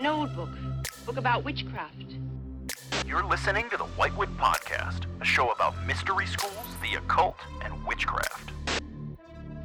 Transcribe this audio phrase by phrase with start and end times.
[0.00, 0.48] An old book.
[1.04, 2.14] Book about witchcraft.
[3.06, 8.50] You're listening to the Whitewood Podcast, a show about mystery schools, the occult, and witchcraft.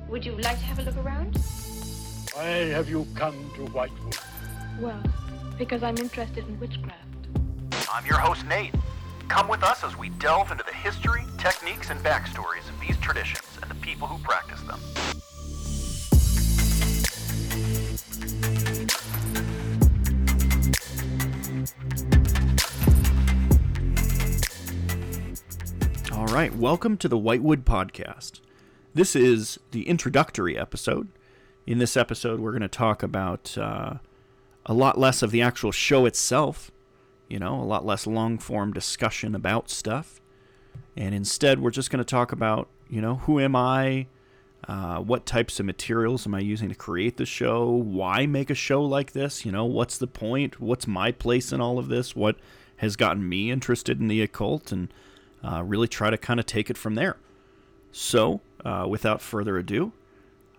[0.10, 1.38] Would you like to have a look around?
[2.34, 4.18] Why have you come to Whitewood?
[4.78, 5.02] Well,
[5.58, 7.00] because I'm interested in witchcraft.
[7.90, 8.76] I'm your host, Nate.
[9.30, 13.48] Come with us as we delve into the history, techniques, and backstories of these traditions
[13.62, 14.82] and the people who practice them.
[26.36, 28.42] Right, welcome to the Whitewood Podcast.
[28.94, 31.08] This is the introductory episode.
[31.66, 34.00] In this episode, we're going to talk about uh,
[34.66, 36.72] a lot less of the actual show itself,
[37.30, 40.20] you know, a lot less long form discussion about stuff.
[40.98, 44.08] And instead, we're just going to talk about, you know, who am I?
[44.68, 47.70] Uh, what types of materials am I using to create the show?
[47.70, 49.46] Why make a show like this?
[49.46, 50.60] You know, what's the point?
[50.60, 52.14] What's my place in all of this?
[52.14, 52.36] What
[52.80, 54.74] has gotten me interested in the occult?
[54.74, 54.90] And
[55.46, 57.18] uh, really try to kind of take it from there.
[57.92, 59.94] So, uh, without further ado,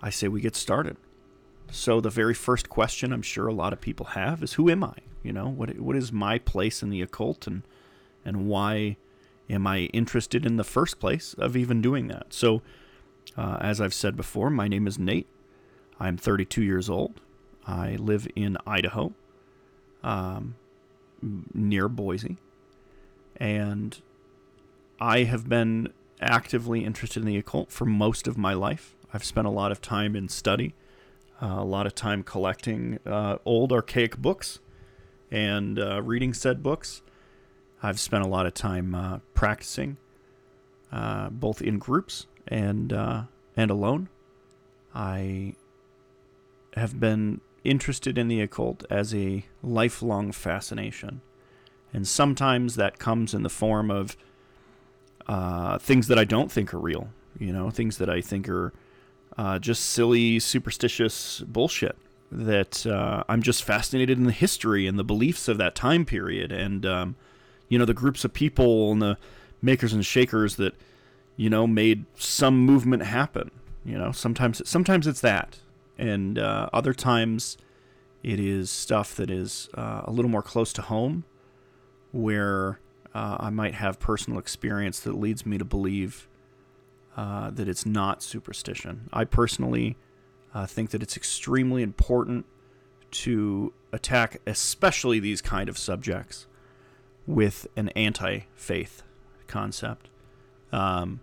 [0.01, 0.97] I say we get started.
[1.71, 4.85] So, the very first question I'm sure a lot of people have is Who am
[4.85, 4.95] I?
[5.23, 7.63] You know, what, what is my place in the occult and,
[8.25, 8.97] and why
[9.51, 12.33] am I interested in the first place of even doing that?
[12.33, 12.63] So,
[13.37, 15.27] uh, as I've said before, my name is Nate.
[15.99, 17.21] I'm 32 years old.
[17.67, 19.15] I live in Idaho,
[20.05, 20.55] um,
[21.53, 22.37] near Boise.
[23.39, 24.01] And
[25.01, 28.95] I have been actively interested in the occult for most of my life.
[29.13, 30.75] I've spent a lot of time in study,
[31.43, 34.59] uh, a lot of time collecting uh, old archaic books
[35.31, 37.03] and uh, reading said books.
[37.83, 39.99] I've spent a lot of time uh, practicing,
[40.91, 43.25] uh, both in groups and uh,
[43.57, 44.09] and alone.
[44.95, 45.55] I
[46.75, 51.21] have been interested in the occult as a lifelong fascination,
[51.93, 54.17] and sometimes that comes in the form of
[55.29, 57.09] uh, things that I don't think are real.
[57.39, 58.73] You know, things that I think are
[59.37, 61.97] uh, just silly, superstitious bullshit.
[62.33, 66.51] That uh, I'm just fascinated in the history and the beliefs of that time period,
[66.51, 67.17] and um,
[67.69, 69.17] you know the groups of people and the
[69.63, 70.75] makers and shakers that
[71.37, 73.51] you know made some movement happen.
[73.85, 75.59] You know, sometimes sometimes it's that,
[75.97, 77.57] and uh, other times
[78.25, 81.25] it is stuff that is uh, a little more close to home,
[82.11, 82.81] where
[83.17, 86.29] uh, I might have personal experience that leads me to believe
[87.17, 89.09] uh, that it's not superstition.
[89.11, 89.97] I personally
[90.53, 92.45] uh, think that it's extremely important
[93.13, 96.47] to attack, especially these kind of subjects,
[97.27, 99.03] with an anti-faith
[99.47, 100.11] concept.
[100.71, 101.21] Um,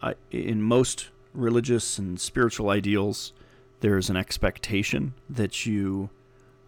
[0.00, 3.34] I, in most religious and spiritual ideals,
[3.80, 6.08] there is an expectation that you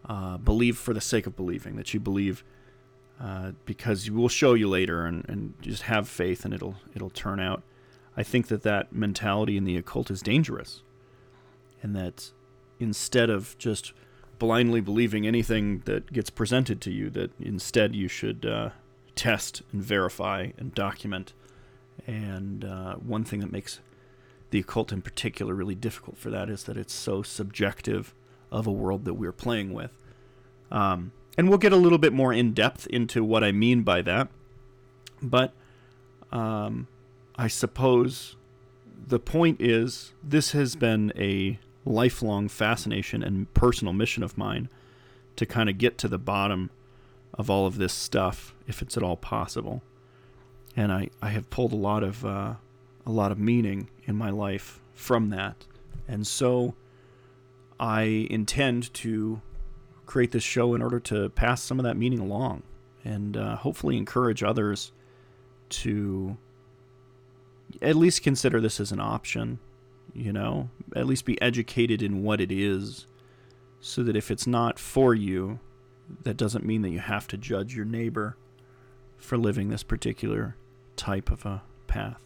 [0.07, 2.45] uh, believe for the sake of believing, that you believe
[3.23, 7.39] uh, because we'll show you later and, and just have faith and it'll it'll turn
[7.39, 7.63] out.
[8.17, 10.83] I think that that mentality in the occult is dangerous,
[11.83, 12.33] and that
[12.81, 13.93] instead of just
[14.39, 18.71] blindly believing anything that gets presented to you, that instead you should uh,
[19.15, 21.33] test and verify and document.
[22.07, 23.79] And uh, one thing that makes
[24.51, 28.15] the occult in particular really difficult for that is that it's so subjective
[28.51, 29.93] of a world that we're playing with.
[30.73, 34.03] Um, and we'll get a little bit more in depth into what I mean by
[34.03, 34.29] that.
[35.23, 35.53] But
[36.31, 36.89] um,
[37.37, 38.37] I suppose
[39.07, 44.69] the point is this has been a lifelong fascination and personal mission of mine
[45.37, 46.71] to kind of get to the bottom
[47.35, 49.83] of all of this stuff, if it's at all possible.
[50.77, 52.55] And I, I have pulled a lot of uh,
[53.05, 55.67] a lot of meaning in my life from that,
[56.07, 56.75] and so
[57.81, 59.41] I intend to
[60.07, 62.63] create this show in order to pass some of that meaning along
[63.05, 64.93] and uh, hopefully encourage others
[65.69, 66.37] to
[67.81, 69.59] at least consider this as an option,
[70.15, 73.07] you know, at least be educated in what it is
[73.81, 75.59] so that if it's not for you,
[76.23, 78.37] that doesn't mean that you have to judge your neighbor
[79.17, 80.57] for living this particular
[80.97, 82.21] type of a path.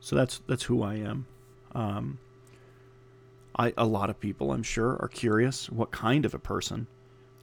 [0.00, 1.26] So that's that's who I am.
[1.74, 2.18] Um,
[3.56, 6.86] I, a lot of people, I'm sure, are curious what kind of a person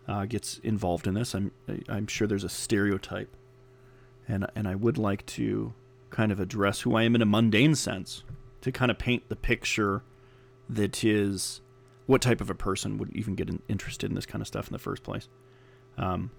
[0.08, 1.34] uh, gets involved in this.
[1.34, 1.52] I'm
[1.88, 3.36] I'm sure there's a stereotype,
[4.28, 5.74] and and I would like to
[6.10, 8.24] kind of address who I am in a mundane sense
[8.62, 10.04] to kind of paint the picture
[10.69, 11.62] that is
[12.06, 14.68] what type of a person would even get in, interested in this kind of stuff
[14.68, 15.30] in the first place.
[15.98, 16.31] Um,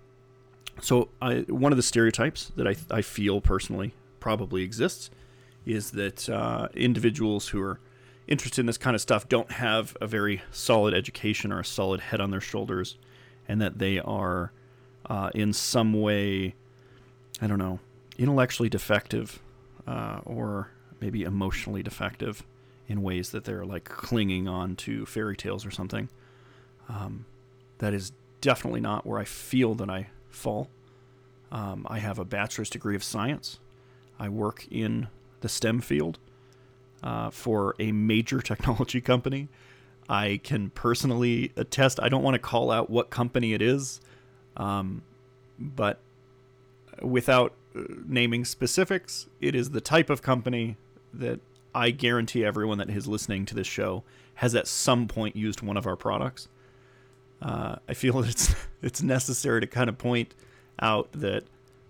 [0.80, 5.10] so I, one of the stereotypes that I, I feel personally probably exists
[5.64, 7.80] is that uh, individuals who are
[8.28, 12.00] interested in this kind of stuff don't have a very solid education or a solid
[12.00, 12.96] head on their shoulders
[13.48, 14.52] and that they are
[15.06, 16.54] uh, in some way,
[17.40, 17.80] I don't know,
[18.18, 19.40] intellectually defective
[19.86, 20.70] uh, or
[21.00, 22.44] maybe emotionally defective
[22.86, 26.08] in ways that they're like clinging on to fairy tales or something.
[26.88, 27.26] Um,
[27.78, 30.68] that is definitely not where I feel that I fall.
[31.50, 33.58] Um, I have a bachelor's degree of science.
[34.18, 35.08] I work in
[35.40, 36.18] the STEM field
[37.02, 39.48] uh, for a major technology company.
[40.08, 44.00] I can personally attest, I don't want to call out what company it is,
[44.56, 45.02] um,
[45.58, 46.00] but
[47.00, 50.76] without uh, naming specifics, it is the type of company
[51.14, 51.40] that
[51.74, 54.02] I guarantee everyone that is listening to this show
[54.34, 56.48] has at some point used one of our products.
[57.40, 60.34] Uh, I feel it's it's necessary to kind of point
[60.80, 61.44] out that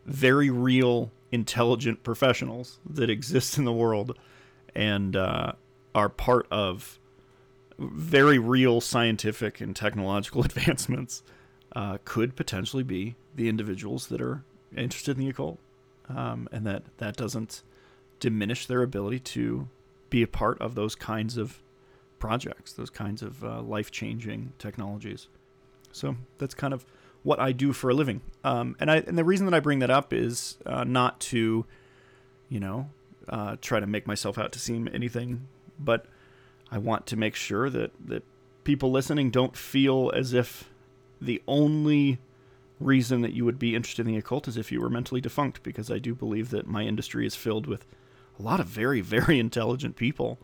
[0.06, 4.18] very real, intelligent professionals that exist in the world
[4.74, 5.52] and uh,
[5.94, 6.98] are part of
[7.78, 11.22] very real scientific and technological advancements
[11.74, 14.44] uh, could potentially be the individuals that are
[14.76, 15.58] interested in the occult,
[16.08, 17.62] um, and that that doesn't
[18.20, 19.68] diminish their ability to
[20.10, 21.60] be a part of those kinds of
[22.18, 25.28] projects, those kinds of uh, life changing technologies.
[25.90, 26.84] So that's kind of
[27.22, 28.20] what I do for a living.
[28.44, 31.64] Um, and I and the reason that I bring that up is uh, not to,
[32.48, 32.90] you know,
[33.28, 35.46] uh, try to make myself out to seem anything,
[35.78, 36.06] but
[36.70, 38.24] I want to make sure that that
[38.64, 40.70] people listening don't feel as if
[41.20, 42.18] the only
[42.80, 45.62] reason that you would be interested in the occult is if you were mentally defunct,
[45.62, 47.86] because I do believe that my industry is filled with
[48.38, 50.38] a lot of very, very intelligent people,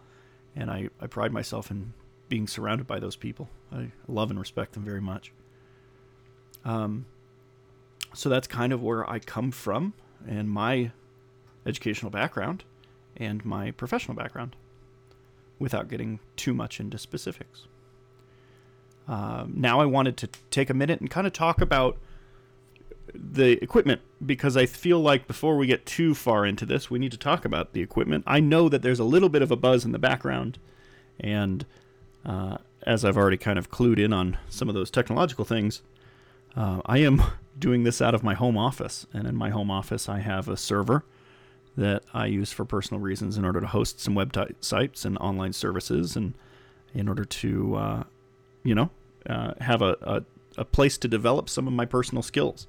[0.54, 1.92] and I, I pride myself in
[2.28, 3.48] being surrounded by those people.
[3.72, 5.32] I love and respect them very much.
[6.64, 7.06] Um,
[8.14, 9.94] so that's kind of where I come from
[10.26, 10.90] and my
[11.66, 12.64] educational background
[13.18, 14.56] and my professional background
[15.58, 17.66] without getting too much into specifics.
[19.08, 21.96] Um, now I wanted to take a minute and kind of talk about
[23.14, 27.12] the equipment because I feel like before we get too far into this, we need
[27.12, 28.24] to talk about the equipment.
[28.26, 30.58] I know that there's a little bit of a buzz in the background,
[31.18, 31.64] and
[32.24, 35.82] uh, as I've already kind of clued in on some of those technological things,
[36.54, 37.22] uh, I am
[37.58, 39.06] doing this out of my home office.
[39.12, 41.04] And in my home office, I have a server
[41.78, 46.16] that I use for personal reasons in order to host some websites and online services,
[46.16, 46.34] and
[46.92, 48.02] in order to, uh,
[48.64, 48.90] you know,
[49.28, 50.22] uh, have a, a,
[50.56, 52.66] a place to develop some of my personal skills.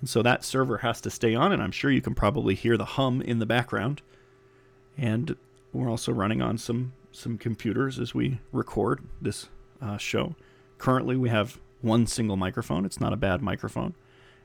[0.00, 2.76] And so that server has to stay on, and I'm sure you can probably hear
[2.76, 4.02] the hum in the background.
[4.98, 5.36] And
[5.72, 9.48] we're also running on some some computers as we record this
[9.80, 10.34] uh, show.
[10.78, 12.84] Currently, we have one single microphone.
[12.84, 13.94] It's not a bad microphone,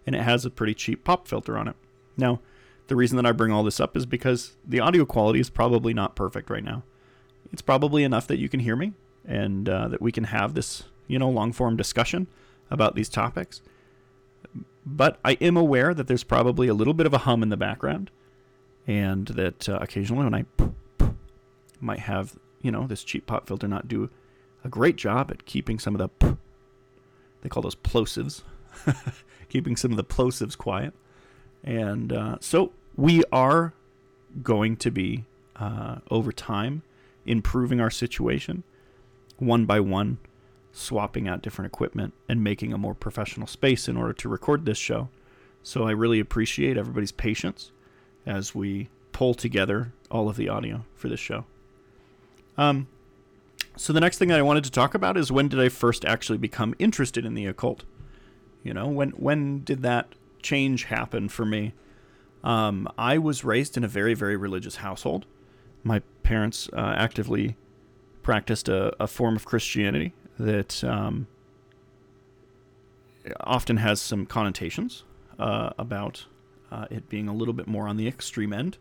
[0.05, 1.75] and it has a pretty cheap pop filter on it.
[2.15, 2.39] Now,
[2.87, 5.93] the reason that I bring all this up is because the audio quality is probably
[5.93, 6.83] not perfect right now.
[7.51, 8.93] It's probably enough that you can hear me
[9.25, 12.27] and uh, that we can have this, you know, long form discussion
[12.69, 13.61] about these topics
[14.87, 17.57] but I am aware that there's probably a little bit of a hum in the
[17.57, 18.09] background,
[18.87, 20.45] and that uh, occasionally when I
[21.81, 24.09] might have you know this cheap pop filter not do
[24.63, 26.37] a great job at keeping some of the
[27.41, 28.43] they call those plosives,
[29.49, 30.93] keeping some of the plosives quiet,
[31.63, 33.73] and uh, so we are
[34.43, 35.25] going to be
[35.55, 36.83] uh, over time
[37.25, 38.63] improving our situation
[39.37, 40.17] one by one
[40.71, 44.77] swapping out different equipment and making a more professional space in order to record this
[44.77, 45.09] show.
[45.63, 47.71] So I really appreciate everybody's patience
[48.25, 51.45] as we pull together all of the audio for this show.
[52.57, 52.87] Um,
[53.75, 56.05] so the next thing that I wanted to talk about is when did I first
[56.05, 57.83] actually become interested in the occult?
[58.63, 60.07] You know, when when did that
[60.41, 61.73] change happened for me?
[62.43, 65.25] Um, I was raised in a very very religious household.
[65.83, 67.55] My parents uh, actively
[68.23, 71.27] practiced a, a form of Christianity that um,
[73.41, 75.03] often has some connotations
[75.39, 76.25] uh, about
[76.71, 78.77] uh, it being a little bit more on the extreme end.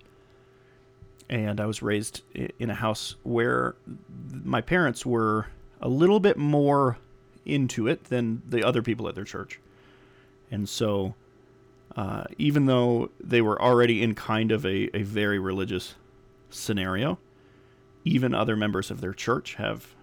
[1.28, 2.22] And I was raised
[2.58, 3.74] in a house where
[4.44, 5.46] my parents were
[5.80, 6.98] a little bit more
[7.44, 9.60] into it than the other people at their church.
[10.50, 11.14] And so,
[11.96, 15.94] uh, even though they were already in kind of a, a very religious
[16.50, 17.18] scenario,
[18.04, 19.94] even other members of their church have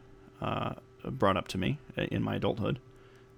[0.41, 0.73] uh,
[1.05, 2.79] brought up to me in my adulthood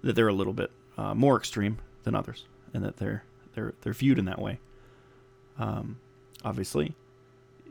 [0.02, 3.92] that they're a little bit uh, more extreme than others, and that they're they're they're
[3.92, 4.58] viewed in that way.
[5.58, 5.98] Um,
[6.44, 6.94] obviously,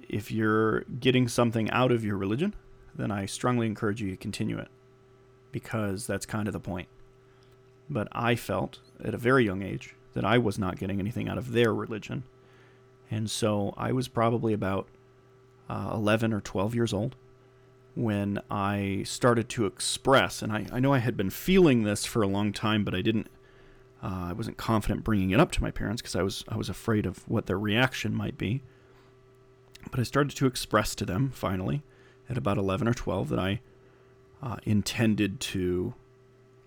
[0.08, 2.54] if you're getting something out of your religion,
[2.94, 4.68] then I strongly encourage you to continue it,
[5.51, 6.88] because that's kind of the point.
[7.89, 11.38] But I felt at a very young age that I was not getting anything out
[11.38, 12.24] of their religion,
[13.12, 14.88] and so I was probably about
[15.69, 17.15] uh, 11 or 12 years old
[17.95, 22.22] when I started to express, and I, I know I had been feeling this for
[22.24, 23.27] a long time, but I didn't
[24.03, 26.69] Uh, I wasn't confident bringing it up to my parents because I was I was
[26.69, 28.62] afraid of what their reaction might be.
[29.89, 31.81] But I started to express to them finally,
[32.29, 33.62] at about eleven or twelve, that I
[34.43, 35.93] uh, intended to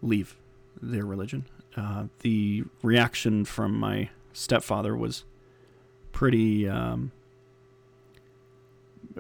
[0.03, 0.37] leave
[0.83, 1.45] their religion.
[1.77, 5.25] Uh, the reaction from my stepfather was
[6.13, 7.13] pretty um,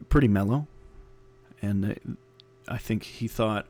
[0.08, 0.66] pretty mellow,
[1.62, 2.16] and
[2.66, 3.66] I think he thought,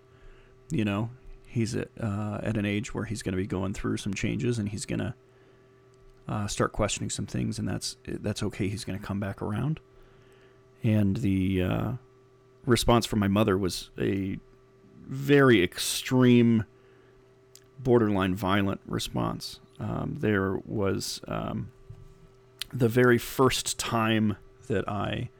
[0.70, 1.10] you know,
[1.46, 4.58] he's at, uh, at an age where he's going to be going through some changes,
[4.58, 5.14] and he's going to
[6.28, 8.68] uh, start questioning some things, and that's that's okay.
[8.68, 9.80] He's going to come back around.
[10.82, 11.92] And the uh,
[12.66, 14.38] response from my mother was a
[15.06, 16.64] very extreme,
[17.78, 19.60] borderline violent response.
[19.80, 21.70] Um, there was um,
[22.72, 25.30] the very first time that I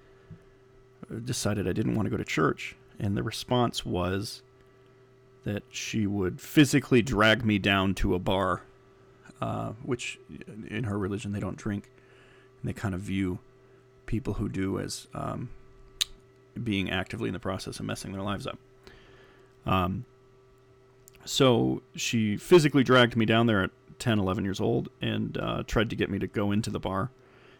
[1.24, 4.42] decided I didn't want to go to church, and the response was
[5.44, 8.62] that she would physically drag me down to a bar,
[9.40, 10.18] uh, which
[10.68, 11.90] in her religion they don't drink,
[12.60, 13.38] and they kind of view
[14.06, 15.48] people who do as um,
[16.62, 18.58] being actively in the process of messing their lives up.
[19.66, 20.04] Um,
[21.28, 25.90] so she physically dragged me down there at 10, 11 years old and uh, tried
[25.90, 27.10] to get me to go into the bar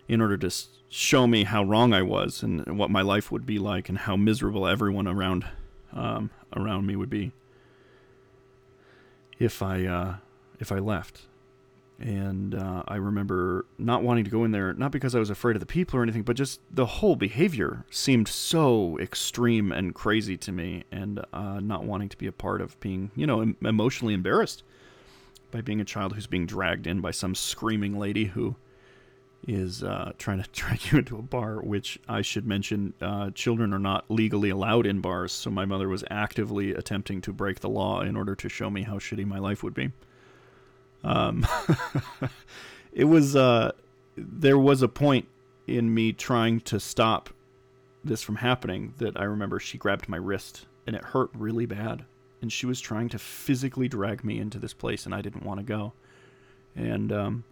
[0.08, 0.50] in order to
[0.88, 4.16] show me how wrong I was and what my life would be like and how
[4.16, 5.44] miserable everyone around
[5.92, 7.32] um, around me would be
[9.38, 10.16] if I uh,
[10.58, 11.26] if I left.
[12.00, 15.56] And uh, I remember not wanting to go in there, not because I was afraid
[15.56, 20.36] of the people or anything, but just the whole behavior seemed so extreme and crazy
[20.36, 23.56] to me, and uh, not wanting to be a part of being, you know, em-
[23.64, 24.62] emotionally embarrassed
[25.50, 28.54] by being a child who's being dragged in by some screaming lady who
[29.46, 33.72] is uh, trying to drag you into a bar, which I should mention uh, children
[33.72, 35.32] are not legally allowed in bars.
[35.32, 38.82] So my mother was actively attempting to break the law in order to show me
[38.82, 39.90] how shitty my life would be.
[41.04, 41.46] Um,
[42.92, 43.72] it was, uh,
[44.16, 45.26] there was a point
[45.66, 47.30] in me trying to stop
[48.04, 52.04] this from happening that I remember she grabbed my wrist and it hurt really bad.
[52.40, 55.58] And she was trying to physically drag me into this place, and I didn't want
[55.58, 55.92] to go.
[56.76, 57.44] And, um,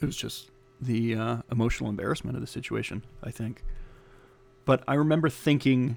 [0.00, 0.50] it was just
[0.80, 3.62] the uh, emotional embarrassment of the situation, I think.
[4.64, 5.96] But I remember thinking,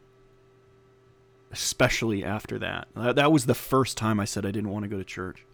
[1.51, 4.97] especially after that, that was the first time I said I didn't want to go
[4.97, 5.45] to church.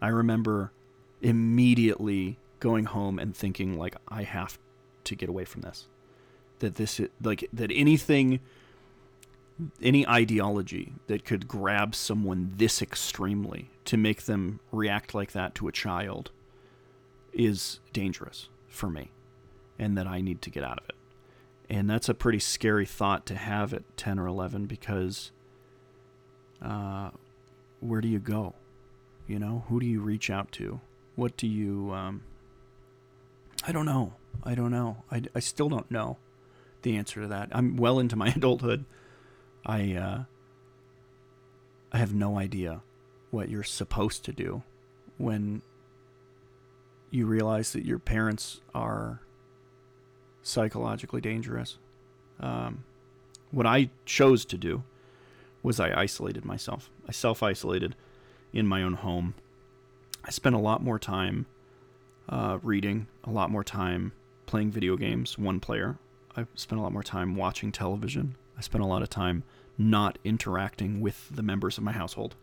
[0.00, 0.72] I remember
[1.20, 4.58] immediately going home and thinking, like, I have
[5.04, 5.86] to get away from this.
[6.60, 8.40] That this, like, that anything,
[9.82, 15.68] any ideology that could grab someone this extremely to make them react like that to
[15.68, 16.30] a child
[17.32, 19.10] is dangerous for me
[19.78, 20.96] and that I need to get out of it.
[21.70, 25.30] And that's a pretty scary thought to have at 10 or 11 because
[26.62, 27.10] uh,
[27.80, 28.54] where do you go?
[29.28, 30.80] You know, who do you reach out to?
[31.14, 31.92] What do you.
[31.92, 32.22] Um,
[33.66, 34.14] I don't know.
[34.42, 35.04] I don't know.
[35.10, 36.16] I, I still don't know
[36.82, 37.50] the answer to that.
[37.52, 38.86] I'm well into my adulthood.
[39.66, 40.22] I uh,
[41.92, 42.80] I have no idea
[43.30, 44.62] what you're supposed to do
[45.18, 45.60] when
[47.10, 49.20] you realize that your parents are
[50.42, 51.78] psychologically dangerous.
[52.40, 52.84] Um,
[53.50, 54.84] what I chose to do
[55.62, 56.90] was I isolated myself.
[57.06, 57.94] I self isolated
[58.52, 59.34] in my own home.
[60.24, 61.46] I spent a lot more time
[62.28, 64.12] uh, reading, a lot more time
[64.46, 65.98] playing video games, one player.
[66.36, 68.36] I spent a lot more time watching television.
[68.56, 69.44] I spent a lot of time
[69.76, 72.34] not interacting with the members of my household.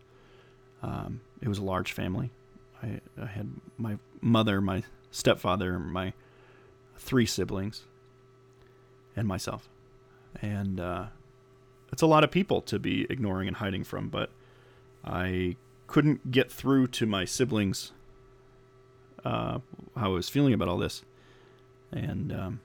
[0.81, 2.31] Um, it was a large family.
[2.81, 6.13] I, I had my mother, my stepfather, my
[6.97, 7.83] three siblings,
[9.15, 9.69] and myself.
[10.41, 11.05] And uh,
[11.91, 14.29] it's a lot of people to be ignoring and hiding from, but
[15.03, 15.55] I
[15.87, 17.91] couldn't get through to my siblings
[19.25, 19.59] uh,
[19.97, 21.03] how I was feeling about all this.
[21.91, 22.59] And um,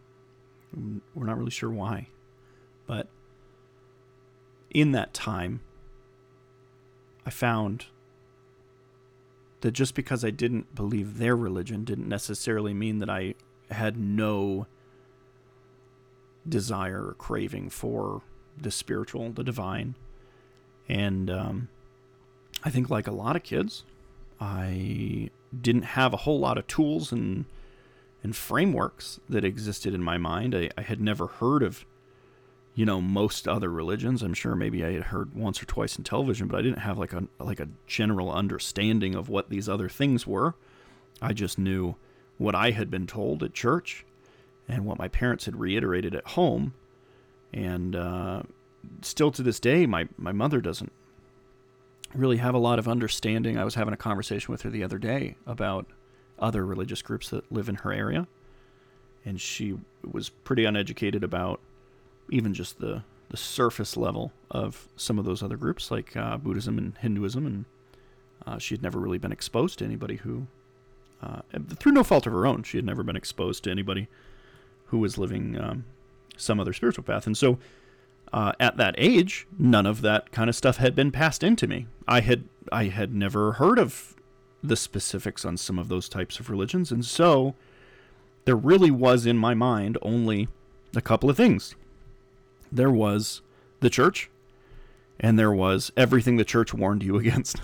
[1.14, 2.08] we're not really sure why.
[2.86, 3.08] But
[4.70, 5.60] in that time,
[7.24, 7.86] I found
[9.62, 13.34] that just because I didn't believe their religion didn't necessarily mean that I
[13.70, 14.66] had no
[16.48, 18.22] desire or craving for
[18.56, 19.94] the spiritual, the divine.
[20.88, 21.68] And um,
[22.62, 23.84] I think, like a lot of kids,
[24.40, 27.44] I didn't have a whole lot of tools and
[28.22, 30.54] and frameworks that existed in my mind.
[30.54, 31.84] I, I had never heard of
[32.74, 34.22] you know most other religions.
[34.22, 36.98] I'm sure maybe i had heard once or twice in television but i didn't have
[36.98, 40.54] like a like a general understanding of what these other things were.
[41.20, 41.96] I just knew
[42.38, 44.04] what i had been told at church
[44.68, 46.74] and what my parents had reiterated at home.
[47.52, 48.42] And uh,
[49.02, 50.92] still to this day my, my mother doesn't
[52.14, 53.58] really have a lot of understanding.
[53.58, 55.86] I was having a conversation with her the other day about
[56.38, 58.26] other religious groups that live in her area,
[59.24, 59.78] and she
[60.10, 61.60] was pretty uneducated about
[62.30, 66.78] even just the the surface level of some of those other groups like uh, Buddhism
[66.78, 67.64] and Hinduism, and
[68.44, 70.48] uh, she had never really been exposed to anybody who,
[71.22, 71.42] uh,
[71.76, 74.08] through no fault of her own, she had never been exposed to anybody
[74.86, 75.84] who was living um,
[76.36, 77.58] some other spiritual path, and so.
[78.32, 81.86] Uh, at that age, none of that kind of stuff had been passed into me.
[82.06, 84.14] I had I had never heard of
[84.62, 87.54] the specifics on some of those types of religions, and so
[88.44, 90.48] there really was in my mind only
[90.94, 91.74] a couple of things.
[92.70, 93.42] There was
[93.80, 94.30] the church,
[95.18, 97.60] and there was everything the church warned you against.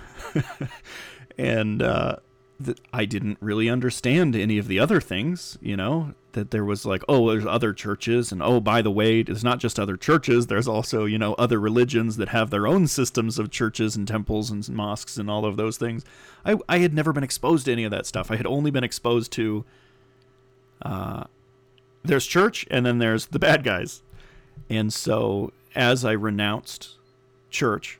[1.37, 2.17] and uh,
[2.63, 6.85] th- I didn't really understand any of the other things, you know, that there was
[6.85, 10.47] like, oh, there's other churches, and oh, by the way, it's not just other churches,
[10.47, 14.51] there's also, you know, other religions that have their own systems of churches and temples
[14.51, 16.05] and mosques and all of those things.
[16.45, 18.29] I, I had never been exposed to any of that stuff.
[18.29, 19.65] I had only been exposed to
[20.83, 21.23] uh,
[22.03, 24.03] there's church, and then there's the bad guys.
[24.69, 26.97] And so, as I renounced
[27.49, 27.99] church,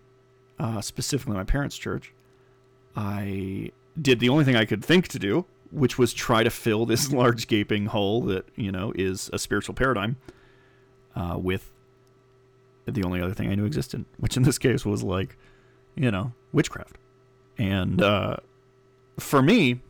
[0.60, 2.14] uh, specifically my parents' church,
[2.96, 6.86] I did the only thing I could think to do, which was try to fill
[6.86, 10.18] this large gaping hole that you know is a spiritual paradigm
[11.16, 11.72] uh, with
[12.86, 15.38] the only other thing I knew existed, which in this case was like,
[15.96, 16.98] you know, witchcraft.
[17.58, 18.38] And uh,
[19.20, 19.82] for me,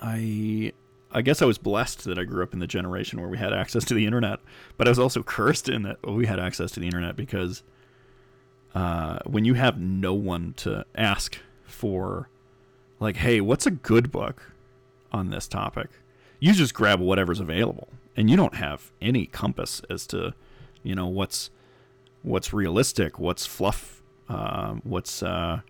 [0.00, 0.72] I
[1.12, 3.52] I guess I was blessed that I grew up in the generation where we had
[3.52, 4.40] access to the internet,
[4.76, 7.62] but I was also cursed in that we had access to the internet because
[8.74, 12.28] uh, when you have no one to ask for,
[13.00, 14.52] like, hey, what's a good book
[15.10, 15.88] on this topic?
[16.38, 20.34] You just grab whatever's available, and you don't have any compass as to,
[20.82, 21.50] you know, what's
[22.22, 25.60] what's realistic, what's fluff, uh, what's uh,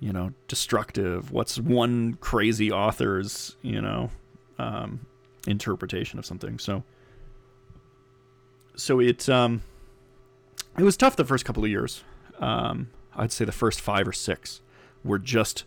[0.00, 4.10] you know destructive, what's one crazy author's, you know,
[4.58, 5.06] um,
[5.46, 6.58] interpretation of something.
[6.58, 6.82] So,
[8.76, 9.62] so it um,
[10.78, 12.04] it was tough the first couple of years.
[12.38, 14.60] Um, I'd say the first five or six
[15.02, 15.64] were just,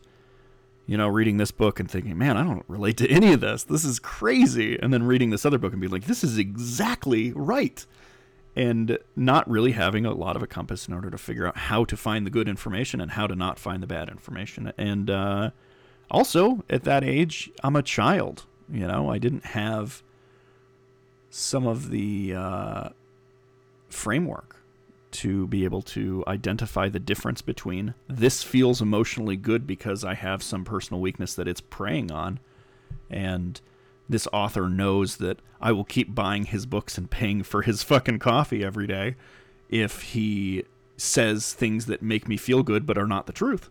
[0.89, 3.63] you know, reading this book and thinking, man, I don't relate to any of this.
[3.63, 4.75] This is crazy.
[4.81, 7.85] And then reading this other book and being like, this is exactly right.
[8.55, 11.85] And not really having a lot of a compass in order to figure out how
[11.85, 14.73] to find the good information and how to not find the bad information.
[14.79, 15.51] And uh,
[16.09, 18.47] also, at that age, I'm a child.
[18.67, 20.01] You know, I didn't have
[21.29, 22.89] some of the uh,
[23.89, 24.55] framework
[25.11, 30.43] to be able to identify the difference between this feels emotionally good because I have
[30.43, 32.39] some personal weakness that it's preying on,
[33.09, 33.59] and
[34.07, 38.19] this author knows that I will keep buying his books and paying for his fucking
[38.19, 39.15] coffee every day
[39.69, 40.63] if he
[40.97, 43.69] says things that make me feel good but are not the truth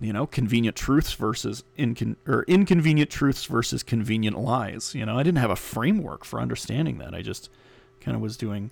[0.00, 4.94] you know, convenient truths versus incon- or inconvenient truths versus convenient lies.
[4.94, 7.14] You know, I didn't have a framework for understanding that.
[7.14, 7.48] I just
[8.00, 8.70] kind of was doing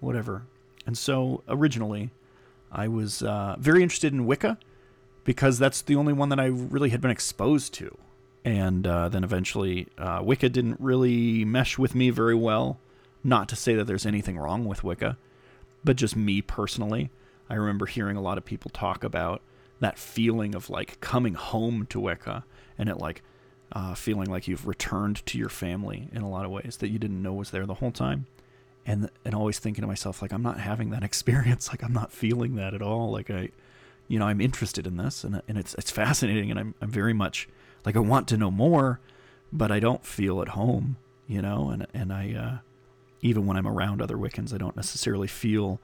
[0.00, 0.44] whatever.
[0.86, 2.10] And so originally,
[2.70, 4.58] I was uh, very interested in Wicca
[5.24, 7.96] because that's the only one that I really had been exposed to.
[8.44, 12.78] And uh, then eventually, uh, Wicca didn't really mesh with me very well.
[13.22, 15.16] Not to say that there's anything wrong with Wicca,
[15.84, 17.10] but just me personally.
[17.48, 19.42] I remember hearing a lot of people talk about
[19.78, 22.44] that feeling of like coming home to Wicca
[22.78, 23.22] and it like
[23.72, 26.98] uh, feeling like you've returned to your family in a lot of ways that you
[26.98, 28.26] didn't know was there the whole time.
[28.84, 31.68] And, and always thinking to myself, like, I'm not having that experience.
[31.68, 33.10] Like, I'm not feeling that at all.
[33.10, 33.50] Like, I,
[34.08, 36.50] you know, I'm interested in this and, and it's, it's fascinating.
[36.50, 37.48] And I'm, I'm very much
[37.84, 39.00] like, I want to know more,
[39.52, 41.70] but I don't feel at home, you know?
[41.70, 42.58] And, and I, uh,
[43.20, 45.80] even when I'm around other Wiccans, I don't necessarily feel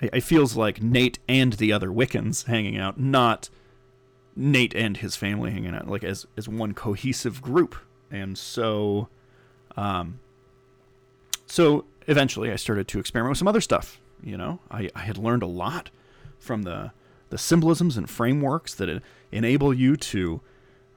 [0.00, 3.48] it feels like Nate and the other Wiccans hanging out, not
[4.34, 7.76] Nate and his family hanging out, like as as one cohesive group.
[8.10, 9.08] And so,
[9.76, 10.20] um,
[11.46, 14.00] so eventually, I started to experiment with some other stuff.
[14.22, 15.90] You know, I, I had learned a lot
[16.38, 16.92] from the
[17.28, 20.40] the symbolisms and frameworks that enable you to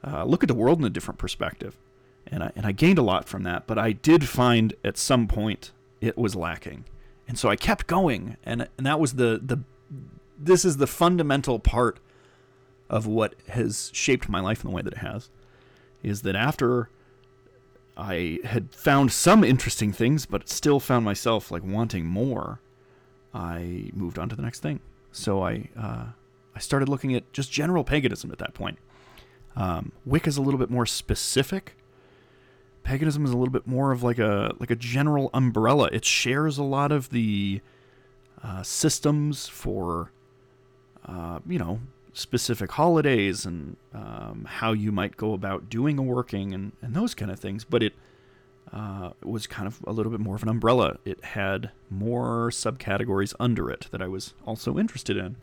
[0.06, 1.76] uh, look at the world in a different perspective.
[2.28, 5.26] And I, and I gained a lot from that, but I did find at some
[5.26, 6.84] point it was lacking
[7.30, 9.60] and so I kept going, and and that was the the
[10.36, 12.00] this is the fundamental part
[12.88, 15.30] of what has shaped my life in the way that it has,
[16.02, 16.90] is that after
[18.00, 22.60] I had found some interesting things, but still found myself like wanting more,
[23.34, 24.80] I moved on to the next thing.
[25.12, 26.06] So I uh,
[26.54, 28.78] I started looking at just general paganism at that point.
[29.56, 31.76] Um, Wicca is a little bit more specific
[32.82, 35.88] paganism is a little bit more of like a like a general umbrella.
[35.92, 37.60] It shares a lot of the
[38.42, 40.12] uh, systems for
[41.06, 41.80] uh, you know
[42.12, 47.14] specific holidays and um, how you might go about doing a working and, and those
[47.14, 47.64] kind of things.
[47.64, 47.94] But it
[48.72, 50.98] uh, was kind of a little bit more of an umbrella.
[51.04, 55.36] It had more subcategories under it that I was also interested in.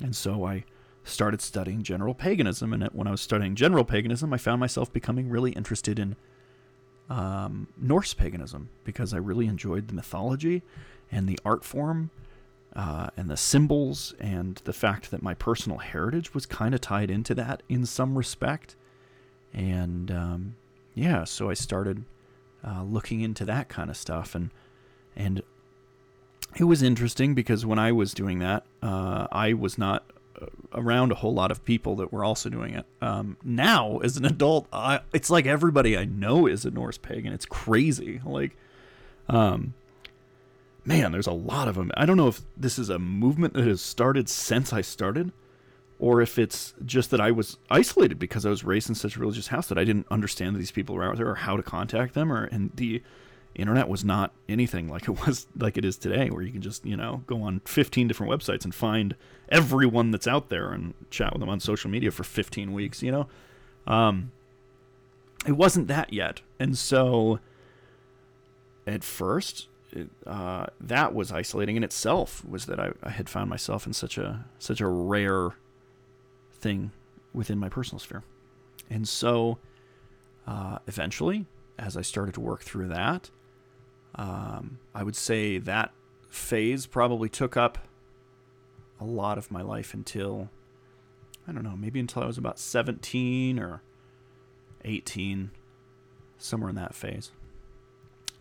[0.00, 0.64] And so I
[1.04, 2.72] started studying general paganism.
[2.72, 6.16] And when I was studying general paganism, I found myself becoming really interested in
[7.08, 10.62] um, Norse paganism because I really enjoyed the mythology
[11.10, 12.10] and the art form
[12.74, 17.10] uh, and the symbols and the fact that my personal heritage was kind of tied
[17.10, 18.76] into that in some respect.
[19.52, 20.56] And um,
[20.94, 22.04] yeah, so I started
[22.64, 24.50] uh, looking into that kind of stuff, and
[25.16, 25.42] and
[26.56, 30.04] it was interesting because when I was doing that, uh, I was not
[30.40, 32.86] uh, around a whole lot of people that were also doing it.
[33.00, 37.32] Um, now, as an adult, I, it's like everybody I know is a Norse pagan.
[37.32, 38.20] It's crazy.
[38.24, 38.56] Like,
[39.28, 39.74] um,
[40.84, 41.90] man, there's a lot of them.
[41.96, 45.32] I don't know if this is a movement that has started since I started,
[45.98, 49.20] or if it's just that I was isolated because I was raised in such a
[49.20, 52.14] religious house that I didn't understand these people were out there or how to contact
[52.14, 53.02] them, or and the
[53.54, 56.84] internet was not anything like it was like it is today, where you can just
[56.86, 59.14] you know go on 15 different websites and find
[59.48, 63.02] everyone that's out there and chat with them on social media for 15 weeks.
[63.02, 63.28] You know,
[63.86, 64.32] um,
[65.46, 67.40] it wasn't that yet, and so
[68.86, 69.68] at first
[70.26, 72.44] uh, that was isolating in itself.
[72.44, 75.50] Was that I, I had found myself in such a such a rare
[76.54, 76.92] thing
[77.32, 78.24] within my personal sphere,
[78.88, 79.58] and so
[80.46, 81.46] uh, eventually,
[81.78, 83.30] as I started to work through that,
[84.14, 85.92] um, I would say that
[86.28, 87.78] phase probably took up
[89.00, 90.50] a lot of my life until
[91.48, 93.82] I don't know, maybe until I was about 17 or
[94.84, 95.50] 18,
[96.38, 97.32] somewhere in that phase.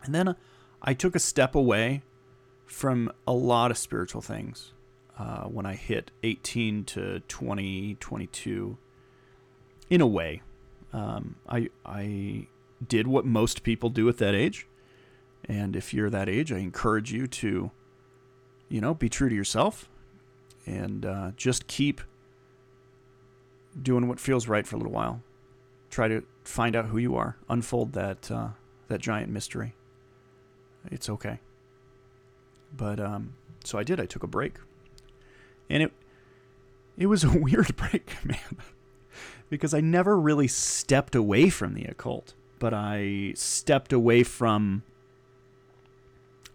[0.04, 0.36] And then
[0.82, 2.04] I took a step away
[2.66, 4.74] from a lot of spiritual things
[5.18, 8.78] uh, when I hit 18 to 20, 22.
[9.90, 10.42] In a way,
[10.94, 12.48] um, I I
[12.88, 14.68] did what most people do at that age,
[15.46, 17.72] and if you're that age, I encourage you to,
[18.70, 19.90] you know, be true to yourself,
[20.68, 22.02] and uh, just keep
[23.82, 25.22] doing what feels right for a little while.
[25.90, 28.50] Try to find out who you are, unfold that uh,
[28.90, 29.74] that giant mystery
[30.92, 31.40] it's okay.
[32.76, 34.00] But um, so I did.
[34.00, 34.56] I took a break,
[35.70, 35.92] and it
[36.98, 38.58] it was a weird break, man,
[39.50, 44.84] because I never really stepped away from the occult, but I stepped away from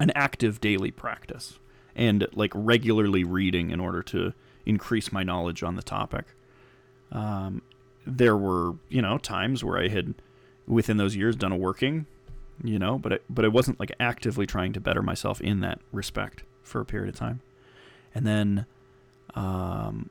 [0.01, 1.59] an active daily practice
[1.95, 4.33] and like regularly reading in order to
[4.67, 6.27] increase my knowledge on the topic.
[7.13, 7.63] Um,
[8.07, 10.15] there were, you know, times where I had,
[10.67, 12.07] within those years, done a working
[12.63, 15.81] you know, but it, but I wasn't like actively trying to better myself in that
[15.93, 17.41] respect for a period of time.
[18.15, 18.67] And then
[19.35, 20.11] um,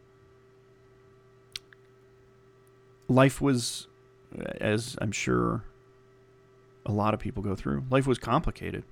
[3.07, 3.87] life was
[4.59, 5.63] as I'm sure
[6.85, 7.85] a lot of people go through.
[7.89, 8.83] Life was complicated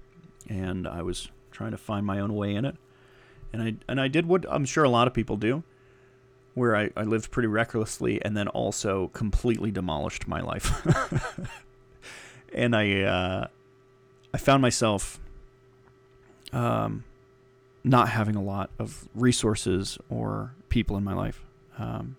[0.48, 2.76] and I was trying to find my own way in it.
[3.54, 5.64] And I and I did what I'm sure a lot of people do
[6.54, 10.86] where I, I lived pretty recklessly and then also completely demolished my life.
[12.54, 13.48] and I uh,
[14.34, 15.20] I found myself
[16.54, 17.04] um,
[17.84, 21.44] not having a lot of resources or people in my life,
[21.78, 22.16] um,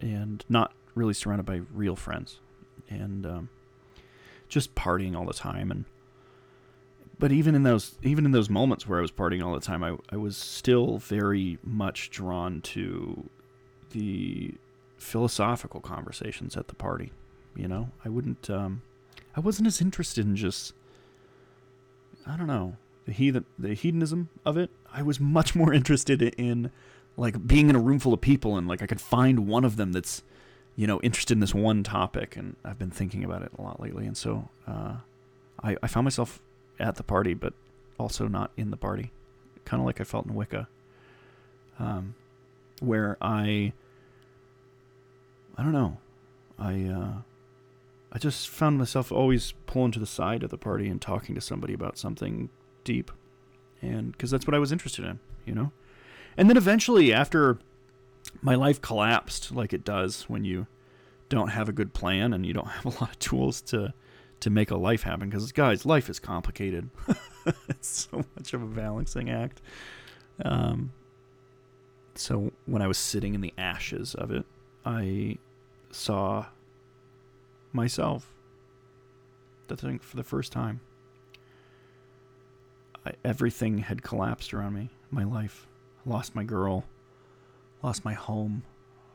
[0.00, 2.40] and not really surrounded by real friends,
[2.88, 3.48] and um,
[4.48, 5.70] just partying all the time.
[5.70, 5.84] And
[7.18, 9.82] but even in those even in those moments where I was partying all the time,
[9.82, 13.28] I I was still very much drawn to
[13.90, 14.54] the
[14.98, 17.12] philosophical conversations at the party.
[17.56, 18.48] You know, I wouldn't.
[18.48, 18.82] Um,
[19.36, 20.72] I wasn't as interested in just
[22.26, 24.70] I don't know the heathen the hedonism of it.
[24.92, 26.70] I was much more interested in
[27.16, 29.76] like being in a room full of people and like I could find one of
[29.76, 30.22] them that's
[30.76, 33.80] you know interested in this one topic and I've been thinking about it a lot
[33.80, 34.06] lately.
[34.06, 34.96] And so uh,
[35.62, 36.40] I, I found myself
[36.78, 37.52] at the party but
[37.98, 39.12] also not in the party.
[39.64, 40.68] Kind of like I felt in Wicca.
[41.78, 42.14] Um,
[42.80, 43.72] where I
[45.56, 45.98] I don't know.
[46.58, 47.12] I uh,
[48.12, 51.40] I just found myself always pulling to the side of the party and talking to
[51.40, 52.50] somebody about something
[52.84, 53.10] deep.
[53.82, 55.72] And because that's what I was interested in, you know?
[56.36, 57.58] And then eventually, after
[58.42, 60.66] my life collapsed, like it does when you
[61.28, 63.94] don't have a good plan and you don't have a lot of tools to
[64.40, 66.88] to make a life happen because guys life is complicated
[67.68, 69.60] it's so much of a balancing act
[70.44, 70.92] um,
[72.14, 74.44] so when i was sitting in the ashes of it
[74.86, 75.36] i
[75.90, 76.46] saw
[77.72, 78.32] myself.
[79.70, 80.80] I think for the first time.
[83.06, 84.90] I, everything had collapsed around me.
[85.10, 85.66] My life.
[86.04, 86.84] I lost my girl.
[87.82, 88.64] Lost my home.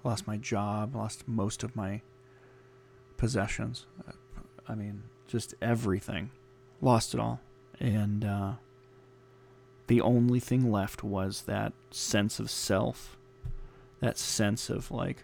[0.05, 2.01] lost my job, lost most of my
[3.17, 3.87] possessions.
[4.67, 6.29] I mean, just everything.
[6.81, 7.41] Lost it all.
[7.79, 8.53] And uh,
[9.87, 13.17] the only thing left was that sense of self,
[13.99, 15.23] that sense of like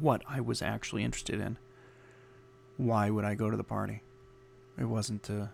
[0.00, 1.58] what I was actually interested in.
[2.76, 4.02] Why would I go to the party?
[4.78, 5.50] It wasn't to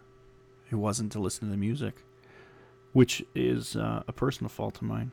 [0.71, 2.03] it wasn't to listen to the music,
[2.93, 5.13] which is uh, a personal fault of mine.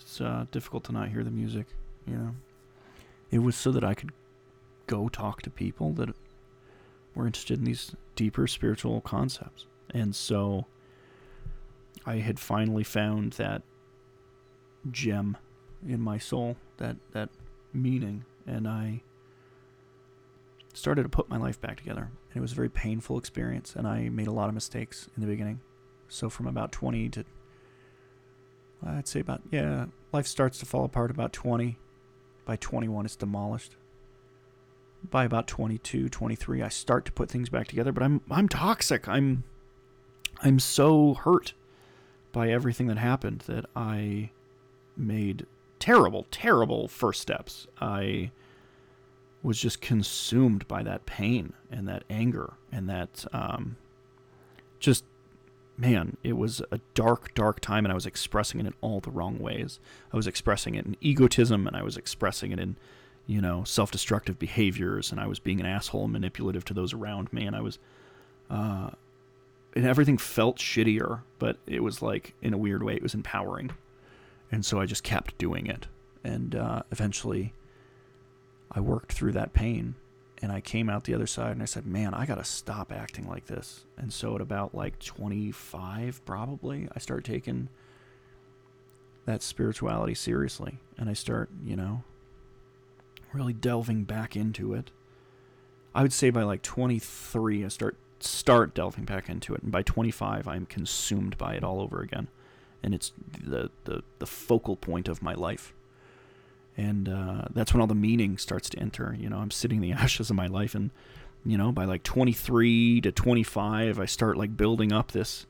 [0.00, 1.66] It's uh, difficult to not hear the music,
[2.06, 2.34] you know.
[3.30, 4.12] It was so that I could
[4.86, 6.10] go talk to people that
[7.14, 9.66] were interested in these deeper spiritual concepts.
[9.90, 10.66] And so
[12.04, 13.62] I had finally found that
[14.90, 15.36] gem
[15.86, 17.30] in my soul, that that
[17.72, 19.02] meaning, and I
[20.72, 22.10] started to put my life back together.
[22.30, 25.22] And it was a very painful experience, and I made a lot of mistakes in
[25.22, 25.60] the beginning.
[26.08, 27.24] So from about 20 to
[28.86, 31.78] I'd say about yeah, life starts to fall apart about 20.
[32.44, 33.76] By 21 it's demolished.
[35.10, 39.08] By about 22, 23 I start to put things back together, but I'm I'm toxic.
[39.08, 39.44] I'm
[40.42, 41.54] I'm so hurt
[42.32, 44.30] by everything that happened that I
[44.96, 45.46] made
[45.84, 47.66] terrible, terrible first steps.
[47.78, 48.30] I
[49.42, 53.76] was just consumed by that pain and that anger and that um,
[54.80, 55.04] just
[55.76, 59.10] man, it was a dark, dark time, and I was expressing it in all the
[59.10, 59.78] wrong ways.
[60.10, 62.76] I was expressing it in egotism, and I was expressing it in,
[63.26, 67.30] you know, self-destructive behaviors, and I was being an asshole and manipulative to those around
[67.30, 67.78] me, and I was,
[68.48, 68.90] uh,
[69.76, 73.72] and everything felt shittier, but it was like in a weird way, it was empowering,
[74.54, 75.88] and so I just kept doing it,
[76.22, 77.52] and uh, eventually,
[78.70, 79.96] I worked through that pain
[80.40, 82.92] and I came out the other side and I said, "Man, I got to stop
[82.92, 87.68] acting like this." And so at about like 25 probably, I start taking
[89.26, 92.04] that spirituality seriously and I start, you know,
[93.32, 94.92] really delving back into it.
[95.96, 99.82] I would say by like 23 I start start delving back into it and by
[99.82, 102.28] 25 I'm consumed by it all over again.
[102.84, 105.72] And it's the the the focal point of my life
[106.76, 109.16] and uh, that's when all the meaning starts to enter.
[109.18, 110.90] You know, I'm sitting in the ashes of my life, and
[111.44, 115.46] you know, by like 23 to 25, I start like building up this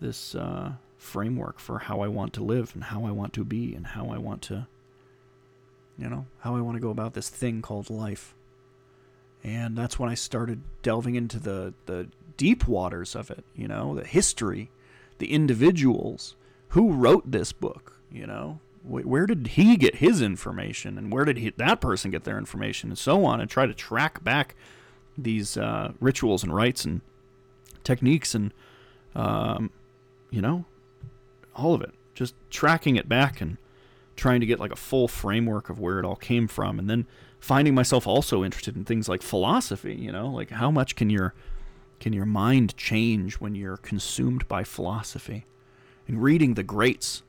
[0.00, 3.74] this uh, framework for how I want to live and how I want to be
[3.74, 4.66] and how I want to,
[5.96, 8.34] you know, how I want to go about this thing called life.
[9.42, 13.44] And that's when I started delving into the the deep waters of it.
[13.56, 14.70] You know, the history,
[15.18, 16.36] the individuals
[16.74, 18.00] who wrote this book.
[18.10, 22.24] You know, where did he get his information and where did he, that person get
[22.24, 24.54] their information and so on and try to track back
[25.16, 27.00] these uh, rituals and rites and
[27.82, 28.52] techniques and
[29.14, 29.70] um,
[30.30, 30.64] you know
[31.54, 31.94] all of it.
[32.14, 33.56] Just tracking it back and
[34.16, 37.06] trying to get like a full framework of where it all came from and then
[37.38, 40.28] finding myself also interested in things like philosophy you know?
[40.28, 41.34] Like how much can your
[42.00, 45.46] can your mind change when you're consumed by philosophy
[46.06, 47.22] and reading the greats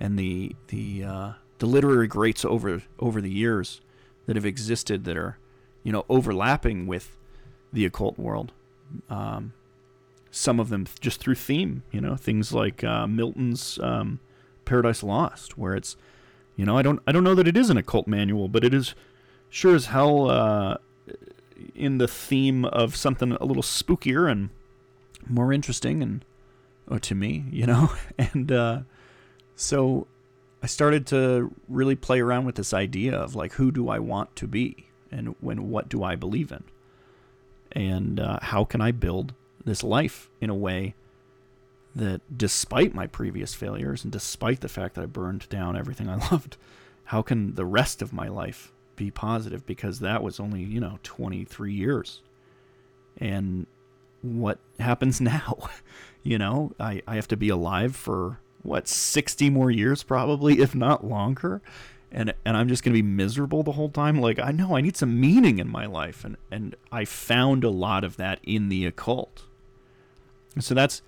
[0.00, 3.80] and the the uh, the literary greats over over the years
[4.26, 5.38] that have existed that are
[5.82, 7.16] you know overlapping with
[7.72, 8.52] the occult world.
[9.10, 9.52] Um,
[10.30, 14.20] some of them just through theme, you know, things like uh, Milton's um,
[14.64, 15.96] Paradise Lost, where it's,
[16.56, 18.74] you know, I don't I don't know that it is an occult manual, but it
[18.74, 18.94] is
[19.48, 20.76] sure as hell uh,
[21.74, 24.50] in the theme of something a little spookier and
[25.26, 26.24] more interesting and
[26.90, 28.80] oh, to me, you know, and uh,
[29.56, 30.06] so
[30.62, 34.34] I started to really play around with this idea of like, who do I want
[34.36, 34.86] to be?
[35.10, 36.64] And when what do I believe in?
[37.72, 40.94] And uh, how can I build this life in a way
[41.94, 46.16] that, despite my previous failures and despite the fact that I burned down everything I
[46.30, 46.56] loved,
[47.04, 49.64] how can the rest of my life be positive?
[49.64, 52.22] Because that was only, you know, 23 years.
[53.18, 53.66] And
[54.22, 55.68] what happens now?
[56.22, 60.74] You know, I, I have to be alive for what 60 more years probably if
[60.74, 61.62] not longer.
[62.10, 64.20] And and I'm just going to be miserable the whole time.
[64.20, 66.24] Like I know I need some meaning in my life.
[66.24, 69.44] And and I found a lot of that in the occult.
[70.58, 71.02] So that's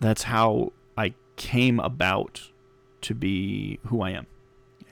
[0.00, 2.50] that's how I came about
[3.02, 4.26] to be who I am.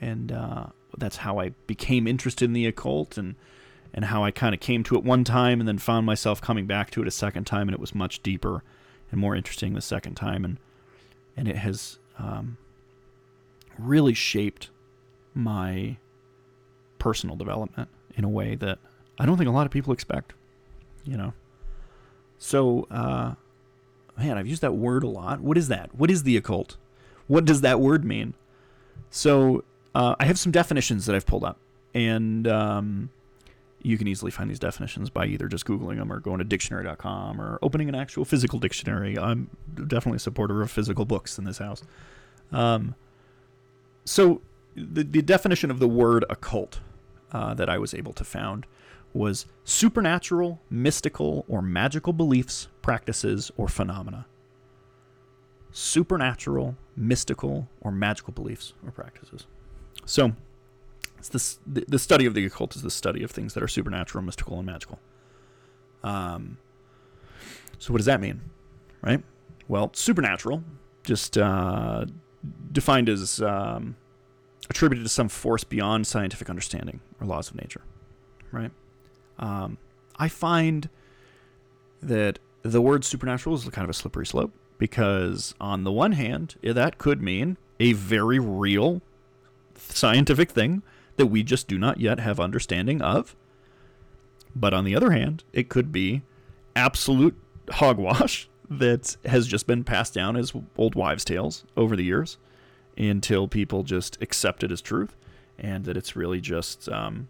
[0.01, 0.67] And uh,
[0.99, 3.17] that's how I became interested in the occult.
[3.17, 3.37] And
[3.97, 6.67] and how I kind of came to it one time and then found myself coming
[6.67, 8.63] back to it a second time and it was much deeper
[9.11, 10.59] and more interesting the second time and
[11.37, 12.57] and it has um,
[13.79, 14.71] really shaped
[15.35, 15.97] my
[16.99, 18.79] personal development in a way that
[19.19, 20.33] I don't think a lot of people expect.
[21.05, 21.35] You know,
[22.39, 23.35] so uh,
[24.19, 25.41] man, I've used that word a lot.
[25.41, 25.95] What is that?
[25.95, 26.77] What is the occult?
[27.27, 28.35] What does that word mean?
[29.11, 29.63] So
[29.95, 31.59] uh, I have some definitions that I've pulled up,
[31.95, 33.11] and um,
[33.83, 37.41] you can easily find these definitions by either just googling them or going to dictionary.com
[37.41, 39.19] or opening an actual physical dictionary.
[39.19, 41.83] I'm definitely a supporter of physical books in this house.
[42.53, 42.95] Um,
[44.05, 44.41] so
[44.75, 46.81] the, the definition of the word occult
[47.33, 48.67] uh, that I was able to found
[49.12, 54.27] was supernatural, mystical, or magical beliefs, practices, or phenomena.
[55.71, 59.47] Supernatural, mystical, or magical beliefs or practices.
[60.05, 60.33] So,
[61.19, 64.23] it's the, the study of the occult is the study of things that are supernatural,
[64.23, 64.99] mystical, and magical.
[66.03, 66.59] Um,
[67.79, 68.41] so, what does that mean?
[69.03, 69.23] Right?
[69.69, 70.63] Well, supernatural,
[71.05, 72.07] just uh,
[72.73, 73.97] defined as um,
[74.71, 77.83] attributed to some force beyond scientific understanding or laws of nature.
[78.53, 78.71] Right?
[79.39, 79.79] Um,
[80.17, 80.89] I find
[82.03, 86.57] that the word supernatural is kind of a slippery slope because, on the one hand,
[86.63, 89.03] that could mean a very real
[89.77, 90.83] scientific thing
[91.17, 93.37] that we just do not yet have understanding of.
[94.55, 96.23] But on the other hand, it could be
[96.75, 97.37] absolute
[97.71, 102.39] hogwash that has just been passed down as old wives' tales over the years
[102.97, 105.17] until people just accept it as truth
[105.59, 107.29] and that it's really just, um,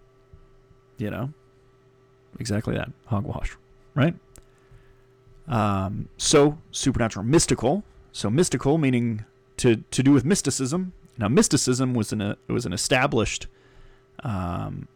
[0.98, 1.32] you know,
[2.38, 3.56] exactly that hogwash,
[3.94, 4.14] right?
[5.48, 7.84] Um, so supernatural, mystical.
[8.12, 9.24] So mystical meaning
[9.58, 10.92] to to do with mysticism.
[11.18, 13.46] Now mysticism was an was an established
[14.24, 14.88] um,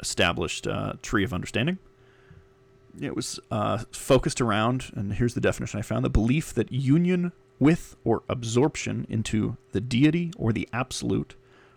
[0.00, 1.78] established uh, tree of understanding.
[3.00, 7.32] It was uh, focused around, and here's the definition I found: the belief that union
[7.58, 11.34] with or absorption into the deity or the absolute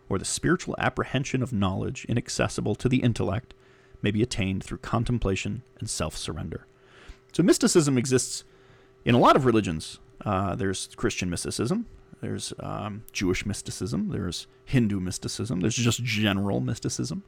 [0.09, 3.53] or the spiritual apprehension of knowledge inaccessible to the intellect
[4.01, 6.65] may be attained through contemplation and self surrender.
[7.33, 8.43] So, mysticism exists
[9.05, 9.99] in a lot of religions.
[10.25, 11.85] Uh, there's Christian mysticism,
[12.21, 17.23] there's um, Jewish mysticism, there's Hindu mysticism, there's just general mysticism.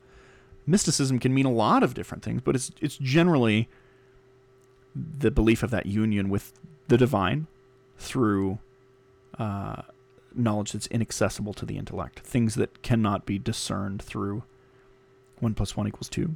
[0.65, 3.67] Mysticism can mean a lot of different things, but it's it's generally
[4.95, 6.54] the belief of that union with
[6.88, 7.47] the divine
[7.97, 8.60] through
[9.39, 9.82] uh,
[10.36, 14.43] knowledge that's inaccessible to the intellect, things that cannot be discerned through
[15.39, 16.36] one plus one equals two.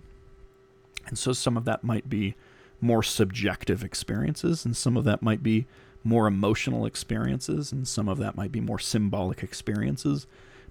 [1.07, 2.35] And so some of that might be
[2.81, 5.67] more subjective experiences, and some of that might be
[6.05, 10.27] more emotional experiences, and some of that might be more symbolic experiences.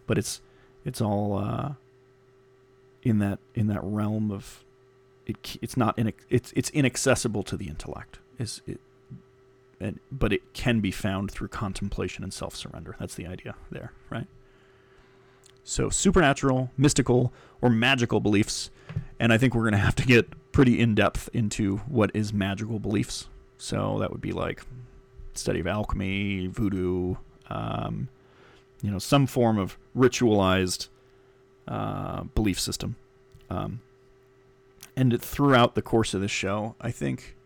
[0.07, 0.41] But it's
[0.85, 1.75] it's all uh,
[3.03, 4.65] in that in that realm of
[5.27, 5.59] it.
[5.61, 8.19] It's not in, it's it's inaccessible to the intellect.
[8.39, 8.81] Is it?
[9.81, 12.97] And, but it can be found through contemplation and self surrender.
[12.99, 14.29] That's the idea there, right?
[15.65, 18.71] So supernatural, mystical, or magical beliefs
[19.19, 22.33] and I think we're going to have to get pretty in depth into what is
[22.33, 23.29] magical beliefs.
[23.59, 24.63] So that would be like
[25.35, 27.17] study of alchemy, voodoo,
[27.49, 28.09] um,
[28.83, 30.89] you know, some form of ritualized
[31.67, 32.97] uh, belief system.
[33.51, 33.81] Um,
[34.97, 37.37] and throughout the course of this show, I think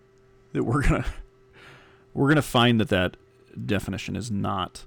[0.53, 1.07] that we're gonna
[2.15, 3.17] we're gonna find that that
[3.65, 4.85] definition is not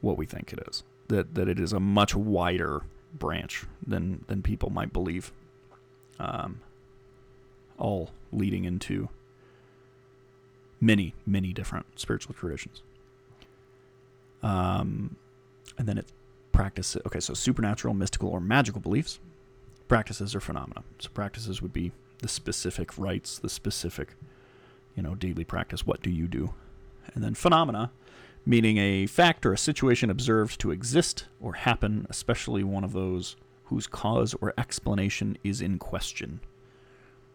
[0.00, 0.82] what we think it is.
[1.08, 2.82] That that it is a much wider
[3.14, 5.32] branch than than people might believe
[6.18, 6.60] um,
[7.78, 9.08] all leading into
[10.80, 12.82] many, many different spiritual traditions.
[14.42, 15.16] Um,
[15.78, 16.06] and then it
[16.52, 16.96] practice.
[17.06, 19.20] Okay, so supernatural, mystical, or magical beliefs,
[19.88, 20.82] practices or phenomena.
[20.98, 24.14] So practices would be the specific rites, the specific,
[24.96, 25.86] you know, daily practice.
[25.86, 26.54] What do you do?
[27.14, 27.90] And then phenomena,
[28.44, 33.36] meaning a fact or a situation observed to exist or happen, especially one of those
[33.64, 36.40] whose cause or explanation is in question.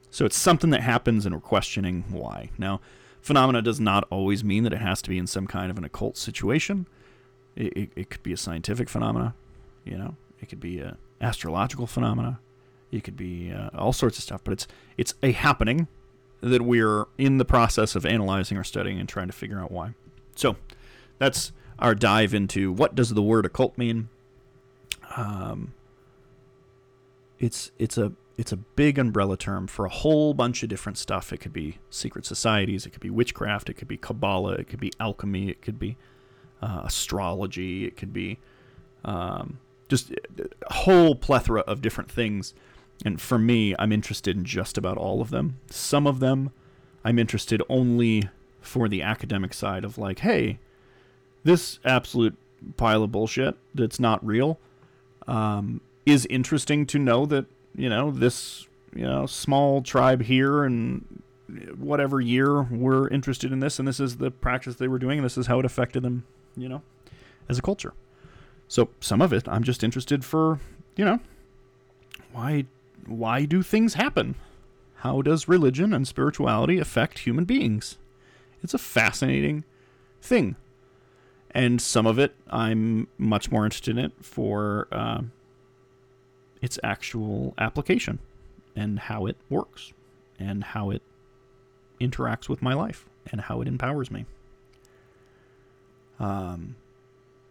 [0.10, 2.50] So it's something that happens and we're questioning why.
[2.58, 2.82] Now,
[3.22, 5.84] phenomena does not always mean that it has to be in some kind of an
[5.84, 6.88] occult situation.
[7.56, 9.36] It, it, it could be a scientific phenomena,
[9.84, 10.16] you know.
[10.42, 12.40] It could be a astrological phenomena.
[12.92, 14.42] It could be uh, all sorts of stuff.
[14.44, 15.88] But it's it's a happening
[16.42, 19.94] that we're in the process of analyzing or studying and trying to figure out why.
[20.36, 20.56] So
[21.20, 24.10] that's our dive into what does the word occult mean.
[25.16, 25.74] Um,
[27.40, 31.32] it's it's a it's a big umbrella term for a whole bunch of different stuff.
[31.32, 34.80] It could be secret societies, it could be witchcraft, it could be Kabbalah, it could
[34.80, 35.96] be alchemy, it could be
[36.62, 38.40] uh, astrology, it could be
[39.06, 42.56] um, just a whole plethora of different things.
[43.06, 45.60] And for me, I'm interested in just about all of them.
[45.70, 46.52] Some of them
[47.04, 48.30] I'm interested only
[48.60, 50.60] for the academic side of like, hey,
[51.44, 52.38] this absolute
[52.78, 54.60] pile of bullshit that's not real.
[55.28, 61.22] Um, is interesting to know that you know this you know small tribe here and
[61.78, 65.26] whatever year were interested in this and this is the practice they were doing and
[65.26, 66.24] this is how it affected them
[66.56, 66.82] you know
[67.50, 67.94] as a culture
[68.68, 70.60] So some of it I'm just interested for,
[70.96, 71.20] you know,
[72.32, 72.66] why
[73.06, 74.36] why do things happen?
[74.96, 77.98] How does religion and spirituality affect human beings?
[78.64, 79.66] It's a fascinating
[80.22, 80.56] thing.
[81.54, 85.24] And some of it I'm much more interested in it for uh,
[86.62, 88.20] its actual application
[88.76, 89.94] and how it works
[90.40, 91.02] and how it
[92.00, 94.26] interacts with my life and how it empowers me.
[96.20, 96.76] Um,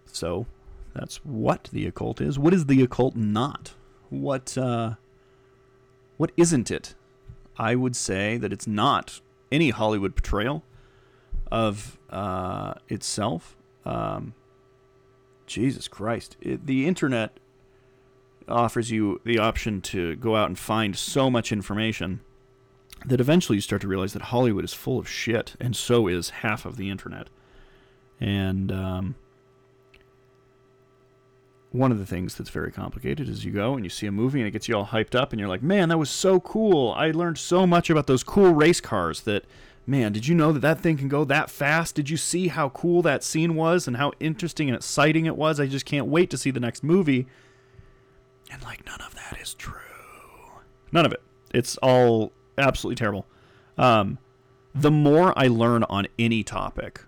[0.07, 0.47] so
[0.95, 2.39] that's what the occult is.
[2.39, 3.75] What is the occult not?
[4.11, 4.95] What uh,
[6.17, 6.95] what isn't it?
[7.57, 9.21] I would say that it's not
[9.53, 10.65] any Hollywood portrayal
[11.51, 13.57] of uh, itself.
[13.85, 14.35] Um,
[15.47, 17.40] Jesus Christ, it, the internet
[18.53, 22.21] offers you the option to go out and find so much information
[23.07, 26.31] that eventually you start to realize that Hollywood is full of shit, and so is
[26.31, 27.29] half of the internet.
[28.21, 29.15] And um,
[31.71, 34.41] one of the things that's very complicated is you go and you see a movie
[34.41, 36.93] and it gets you all hyped up, and you're like, man, that was so cool.
[36.93, 39.45] I learned so much about those cool race cars that.
[39.87, 41.97] Man, did you know that that thing can go that fast?
[41.97, 45.59] Did you see how cool that scene was and how interesting and exciting it was?
[45.59, 47.27] I just can't wait to see the next movie.
[48.51, 49.81] And like none of that is true.
[50.93, 51.23] None of it.
[51.55, 53.27] It's all absolutely terrible.
[53.79, 54.19] Um,
[54.75, 57.03] the more I learn on any topic,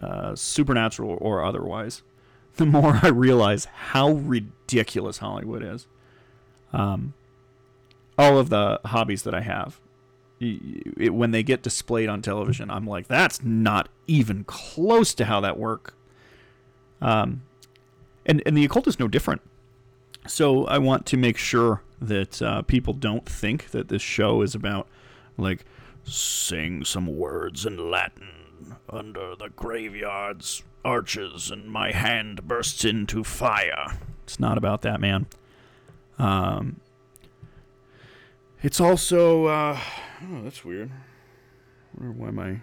[0.00, 2.02] uh, supernatural or otherwise,
[2.56, 5.86] the more I realize how ridiculous Hollywood is.
[6.72, 7.14] Um,
[8.18, 9.80] all of the hobbies that I have,
[10.40, 15.40] it, when they get displayed on television, I'm like, that's not even close to how
[15.40, 15.94] that work.
[17.00, 17.42] Um,
[18.24, 19.42] and and the occult is no different.
[20.28, 24.54] So I want to make sure that uh, people don't think that this show is
[24.54, 24.88] about
[25.38, 25.64] like
[26.04, 28.28] saying some words in Latin
[28.88, 33.98] under the graveyard's arches and my hand bursts into fire.
[34.24, 35.26] It's not about that, man.
[36.18, 36.80] Um,
[38.62, 39.78] it's also uh,
[40.22, 40.90] oh, that's weird.
[40.90, 42.60] I wonder why my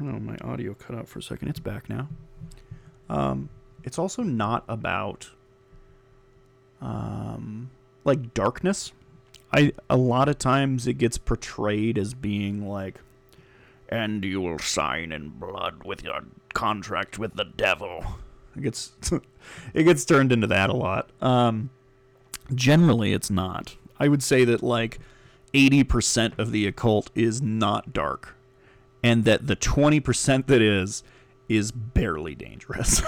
[0.00, 1.48] oh my audio cut out for a second.
[1.48, 2.08] It's back now.
[3.08, 3.48] Um,
[3.84, 5.30] it's also not about
[6.80, 7.70] um,
[8.04, 8.92] like darkness.
[9.52, 13.00] I a lot of times it gets portrayed as being like,
[13.88, 16.20] and you will sign in blood with your
[16.54, 18.04] contract with the devil.
[18.56, 18.92] It gets
[19.74, 21.10] it gets turned into that a lot.
[21.20, 21.70] Um,
[22.54, 23.76] generally, it's not.
[23.98, 24.98] I would say that like
[25.54, 28.36] eighty percent of the occult is not dark,
[29.02, 31.02] and that the twenty percent that is
[31.48, 33.02] is barely dangerous.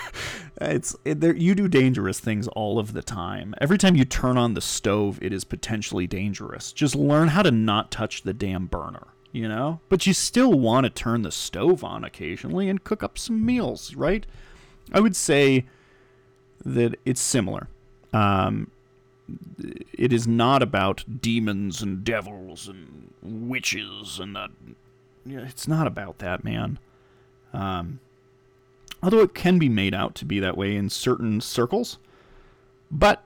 [0.60, 3.54] it's it, there, you do dangerous things all of the time.
[3.60, 6.72] Every time you turn on the stove, it is potentially dangerous.
[6.72, 9.80] Just learn how to not touch the damn burner, you know?
[9.88, 13.94] But you still want to turn the stove on occasionally and cook up some meals,
[13.94, 14.26] right?
[14.92, 15.66] I would say
[16.64, 17.68] that it's similar.
[18.12, 18.70] Um,
[19.92, 24.50] it is not about demons and devils and witches and that.
[25.24, 26.78] Yeah, it's not about that, man.
[27.52, 28.00] Um,
[29.02, 31.98] although it can be made out to be that way in certain circles,
[32.90, 33.24] but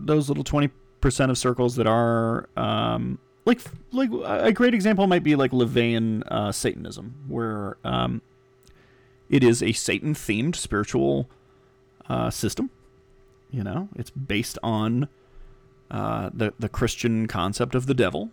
[0.00, 0.70] those little twenty
[1.00, 3.60] percent of circles that are um, like
[3.92, 8.22] like a great example might be like LaVeyan uh, Satanism, where um,
[9.28, 11.28] it is a Satan themed spiritual
[12.08, 12.70] uh, system.
[13.50, 15.08] You know, it's based on
[15.90, 18.30] uh, the the Christian concept of the devil.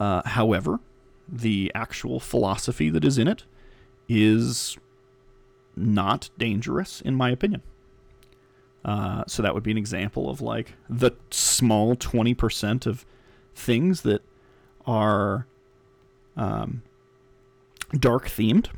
[0.00, 0.80] Uh, however,
[1.28, 3.44] the actual philosophy that is in it
[4.08, 4.76] is
[5.76, 7.62] not dangerous, in my opinion.
[8.84, 13.06] Uh, so that would be an example of like the small 20% of
[13.54, 14.22] things that
[14.86, 15.46] are
[16.36, 16.82] um,
[17.98, 18.68] dark themed,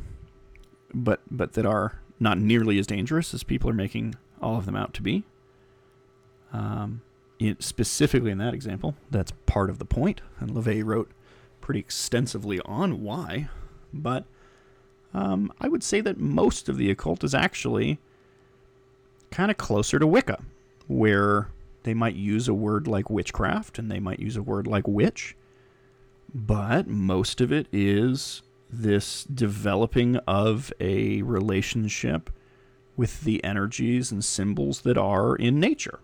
[0.94, 4.76] but but that are not nearly as dangerous as people are making all of them
[4.76, 5.24] out to be.
[6.52, 7.02] Um,
[7.38, 11.10] it, specifically in that example, that's part of the point, and LaVey wrote
[11.60, 13.48] pretty extensively on why.
[13.92, 14.24] But
[15.16, 17.98] um, I would say that most of the occult is actually
[19.30, 20.42] kind of closer to Wicca,
[20.88, 21.48] where
[21.84, 25.34] they might use a word like witchcraft and they might use a word like witch,
[26.34, 32.28] but most of it is this developing of a relationship
[32.94, 36.00] with the energies and symbols that are in nature.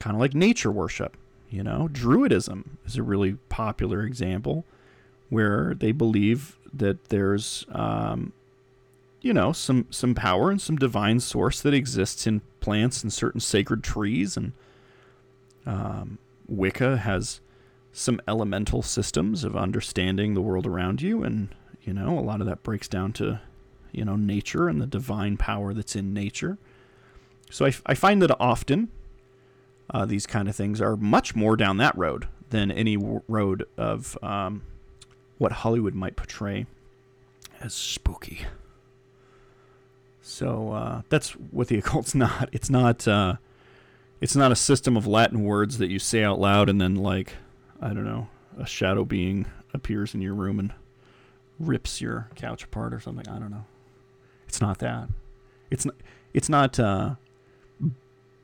[0.00, 1.16] Kind of like nature worship,
[1.48, 1.88] you know?
[1.92, 4.64] Druidism is a really popular example
[5.28, 8.32] where they believe that there's um,
[9.20, 13.40] you know some some power and some divine source that exists in plants and certain
[13.40, 14.36] sacred trees.
[14.36, 14.52] And
[15.66, 16.18] um,
[16.48, 17.40] Wicca has
[17.92, 21.22] some elemental systems of understanding the world around you.
[21.22, 21.48] And
[21.82, 23.40] you know a lot of that breaks down to
[23.92, 26.58] you know nature and the divine power that's in nature.
[27.50, 28.88] So I, find that often
[29.90, 33.64] uh, these kind of things are much more down that road than any w- road
[33.76, 34.62] of um,
[35.38, 36.66] what Hollywood might portray
[37.60, 38.46] as spooky.
[40.22, 42.48] So uh, that's what the occult's not.
[42.52, 43.06] It's not.
[43.06, 43.36] Uh,
[44.20, 47.34] it's not a system of Latin words that you say out loud and then like
[47.80, 48.28] I don't know
[48.58, 50.72] a shadow being appears in your room and
[51.58, 53.28] rips your couch apart or something.
[53.28, 53.64] I don't know.
[54.48, 55.08] It's not that.
[55.70, 55.94] It's not.
[56.32, 57.14] It's not uh,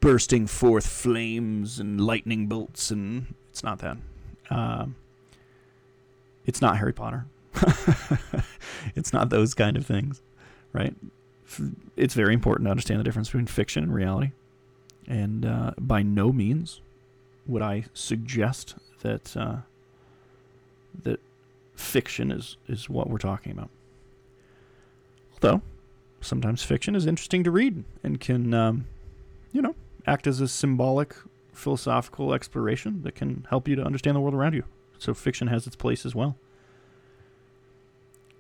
[0.01, 3.97] bursting forth flames and lightning bolts and it's not that.
[4.51, 4.97] Um,
[6.51, 7.26] it's not Harry Potter.
[8.96, 10.20] it's not those kind of things,
[10.72, 10.96] right?
[11.96, 14.32] It's very important to understand the difference between fiction and reality.
[15.07, 16.80] And uh, by no means
[17.46, 19.59] would I suggest that uh,
[21.05, 21.20] that
[21.76, 23.70] fiction is, is what we're talking about.
[25.34, 25.62] Although,
[26.20, 28.86] sometimes fiction is interesting to read and can, um,
[29.53, 31.14] you know, act as a symbolic
[31.53, 34.64] philosophical exploration that can help you to understand the world around you.
[35.01, 36.36] So fiction has its place as well.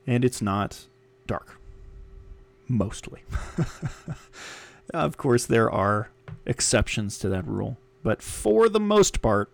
[0.06, 0.84] And it's not
[1.26, 1.58] dark.
[2.68, 3.22] Mostly.
[4.94, 6.10] of course, there are
[6.44, 7.78] exceptions to that rule.
[8.02, 9.50] But for the most part,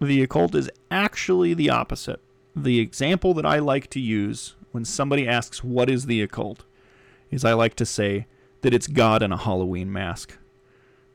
[0.00, 2.20] the occult is actually the opposite.
[2.54, 6.64] The example that I like to use when somebody asks, What is the occult?
[7.30, 8.26] is I like to say
[8.60, 10.36] that it's God in a Halloween mask.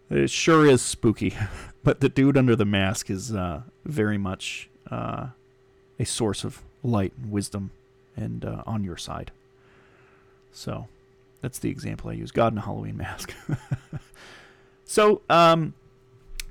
[0.10, 1.36] It sure is spooky,
[1.84, 5.28] but the dude under the mask is uh, very much uh,
[6.00, 7.72] a source of light and wisdom
[8.16, 9.32] and uh, on your side.
[10.52, 10.88] So
[11.42, 13.34] that's the example I use God in a Halloween mask.
[14.86, 15.74] so, um,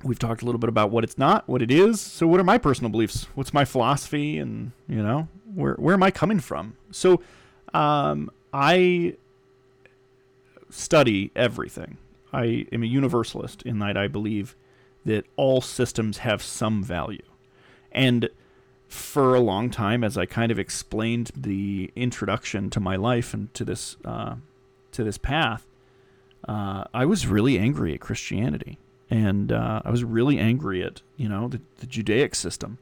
[0.02, 2.00] we've talked a little bit about what it's not, what it is.
[2.00, 3.26] So, what are my personal beliefs?
[3.34, 4.38] What's my philosophy?
[4.38, 6.76] And, you know, where, where am I coming from?
[6.90, 7.22] So,
[7.74, 9.16] um, I
[10.70, 11.98] study everything.
[12.32, 14.56] I am a universalist in that I believe
[15.04, 17.22] that all systems have some value.
[17.92, 18.28] And
[18.88, 23.52] for a long time, as I kind of explained the introduction to my life and
[23.54, 24.34] to this uh,
[24.92, 25.64] to this path,
[26.48, 28.78] uh, I was really angry at Christianity,
[29.08, 32.78] and uh, I was really angry at you know the, the Judaic system,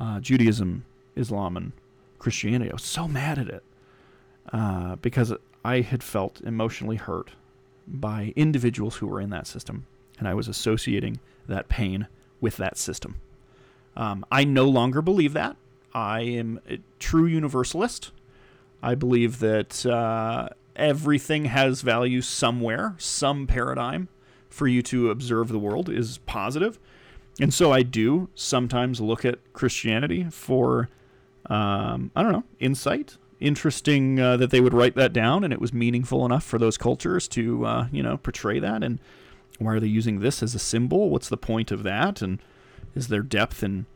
[0.00, 1.72] uh, Judaism, Islam, and
[2.18, 2.70] Christianity.
[2.70, 3.64] I was so mad at it
[4.52, 5.32] uh, because
[5.64, 7.32] I had felt emotionally hurt
[7.86, 9.86] by individuals who were in that system,
[10.18, 12.08] and I was associating that pain
[12.40, 13.20] with that system.
[13.96, 15.56] Um, I no longer believe that.
[15.92, 18.12] I am a true universalist.
[18.82, 24.08] I believe that uh, everything has value somewhere, some paradigm
[24.48, 26.78] for you to observe the world is positive.
[27.40, 30.88] And so I do sometimes look at Christianity for,
[31.46, 33.16] um, I don't know, insight.
[33.38, 36.76] Interesting uh, that they would write that down and it was meaningful enough for those
[36.76, 38.82] cultures to, uh, you know, portray that.
[38.82, 38.98] And
[39.58, 41.08] why are they using this as a symbol?
[41.08, 42.20] What's the point of that?
[42.20, 42.42] And
[42.94, 43.86] is there depth in,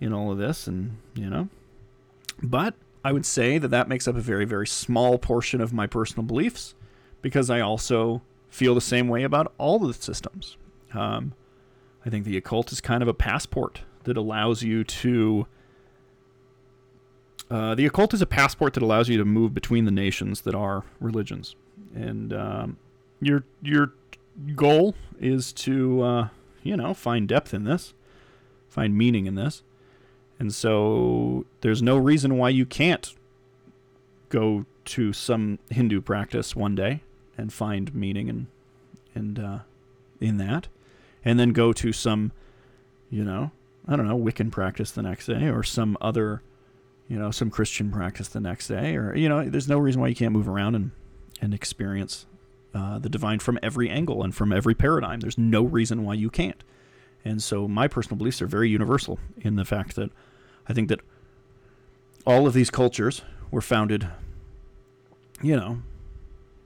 [0.00, 0.66] in all of this?
[0.66, 1.48] And, you know,
[2.42, 2.74] but
[3.04, 6.24] I would say that that makes up a very, very small portion of my personal
[6.24, 6.74] beliefs
[7.20, 10.56] because I also feel the same way about all the systems.
[10.94, 11.32] Um,
[12.04, 15.46] I think the occult is kind of a passport that allows you to.
[17.50, 20.54] Uh, the occult is a passport that allows you to move between the nations that
[20.54, 21.54] are religions,
[21.94, 22.76] and um,
[23.20, 23.92] your your
[24.56, 26.28] goal is to uh,
[26.62, 27.94] you know find depth in this,
[28.72, 29.62] find meaning in this,
[30.38, 33.14] and so there's no reason why you can't
[34.28, 37.02] go to some Hindu practice one day
[37.36, 38.46] and find meaning and
[39.14, 39.58] and uh,
[40.20, 40.68] in that,
[41.24, 42.32] and then go to some,
[43.10, 43.50] you know,
[43.86, 46.42] I don't know, Wiccan practice the next day, or some other,
[47.08, 50.08] you know, some Christian practice the next day, or you know, there's no reason why
[50.08, 50.92] you can't move around and
[51.42, 52.26] and experience
[52.74, 55.20] uh, the divine from every angle and from every paradigm.
[55.20, 56.64] There's no reason why you can't.
[57.24, 60.10] And so my personal beliefs are very universal in the fact that
[60.68, 61.00] I think that
[62.26, 64.08] all of these cultures were founded,
[65.40, 65.82] you know,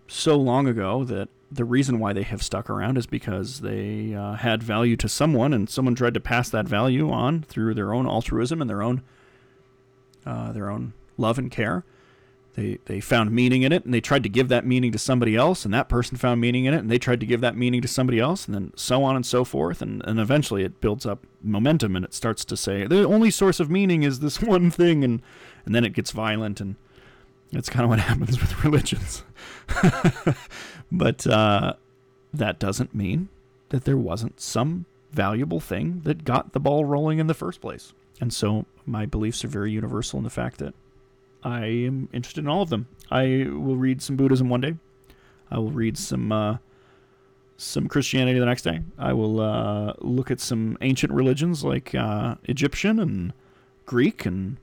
[0.09, 4.35] so long ago that the reason why they have stuck around is because they uh,
[4.35, 8.07] had value to someone and someone tried to pass that value on through their own
[8.07, 9.03] altruism and their own
[10.25, 11.85] uh, their own love and care.
[12.57, 15.37] They, they found meaning in it and they tried to give that meaning to somebody
[15.37, 17.83] else and that person found meaning in it and they tried to give that meaning
[17.83, 21.05] to somebody else and then so on and so forth and, and eventually it builds
[21.05, 24.71] up momentum and it starts to say the only source of meaning is this one
[24.71, 25.21] thing and
[25.67, 26.77] and then it gets violent and
[27.53, 29.23] that's kind of what happens with religions.
[30.91, 31.75] But uh,
[32.33, 33.29] that doesn't mean
[33.71, 37.93] that there wasn't some valuable thing that got the ball rolling in the first place.
[38.21, 40.75] And so my beliefs are very universal in the fact that
[41.47, 42.89] I am interested in all of them.
[43.09, 44.75] I will read some Buddhism one day.
[45.49, 46.57] I will read some uh,
[47.57, 48.81] some Christianity the next day.
[48.99, 53.33] I will uh, look at some ancient religions like uh, Egyptian and
[53.87, 54.57] Greek and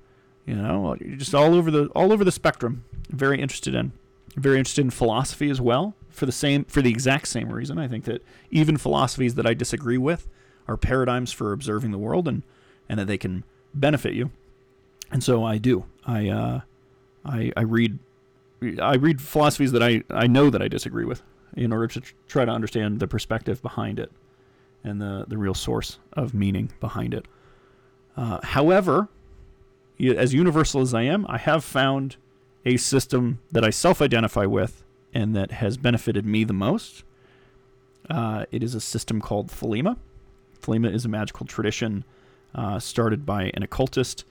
[0.46, 2.84] you know just all over the all over the spectrum.
[3.10, 3.94] Very interested in.
[4.36, 7.78] Very interested in philosophy as well for the same for the exact same reason.
[7.78, 8.22] I think that
[8.52, 10.28] even philosophies that I disagree with
[10.68, 12.44] are paradigms for observing the world and
[12.90, 14.32] and that they can benefit you.
[15.14, 15.86] And so I do.
[16.06, 16.62] I uh,
[17.26, 18.00] I I read
[18.82, 21.22] I read philosophies that I I know that I disagree with
[21.56, 24.12] in order to tr- try to understand the perspective behind it
[24.84, 27.26] and the the real source of meaning behind it.
[28.16, 29.08] Uh, however,
[30.00, 32.18] as universal as I am, I have found
[32.66, 37.04] a system that I self-identify with and that has benefited me the most.
[38.10, 39.98] Uh, it is a system called Thelema.
[40.62, 42.04] Thelema is a magical tradition
[42.56, 44.26] uh, started by an occultist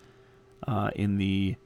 [0.66, 1.56] uh, in the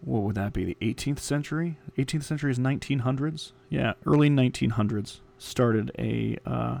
[0.00, 0.64] what would that be?
[0.64, 1.78] The 18th century?
[1.96, 3.52] 18th century is 1900s.
[3.68, 5.20] Yeah, early 1900s.
[5.38, 6.78] Started a uh,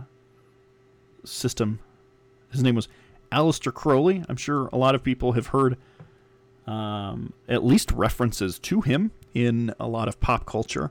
[1.24, 1.80] system.
[2.50, 2.88] His name was
[3.30, 4.24] Aleister Crowley.
[4.28, 5.76] I'm sure a lot of people have heard
[6.66, 10.90] um, at least references to him in a lot of pop culture.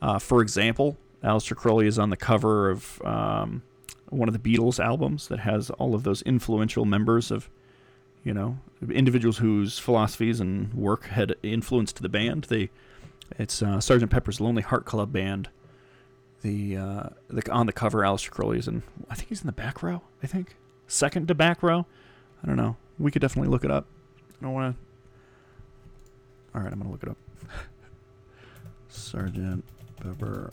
[0.00, 3.62] Uh, for example, Aleister Crowley is on the cover of um,
[4.10, 7.50] one of the Beatles albums that has all of those influential members of,
[8.26, 8.58] you know,
[8.90, 12.42] individuals whose philosophies and work had influenced the band.
[12.44, 12.70] They,
[13.38, 15.48] it's uh, Sergeant Pepper's Lonely Heart Club Band.
[16.42, 18.82] The, uh, the on the cover, Aleister Crowley is in.
[19.08, 20.02] I think he's in the back row.
[20.24, 20.56] I think
[20.88, 21.86] second to back row.
[22.42, 22.76] I don't know.
[22.98, 23.86] We could definitely look it up.
[24.40, 26.58] I don't want to.
[26.58, 27.18] All right, I'm gonna look it up.
[28.88, 29.64] Sergeant
[30.02, 30.52] Pepper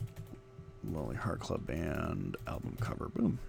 [0.91, 3.09] Lonely Heart Club Band album cover.
[3.09, 3.39] Boom.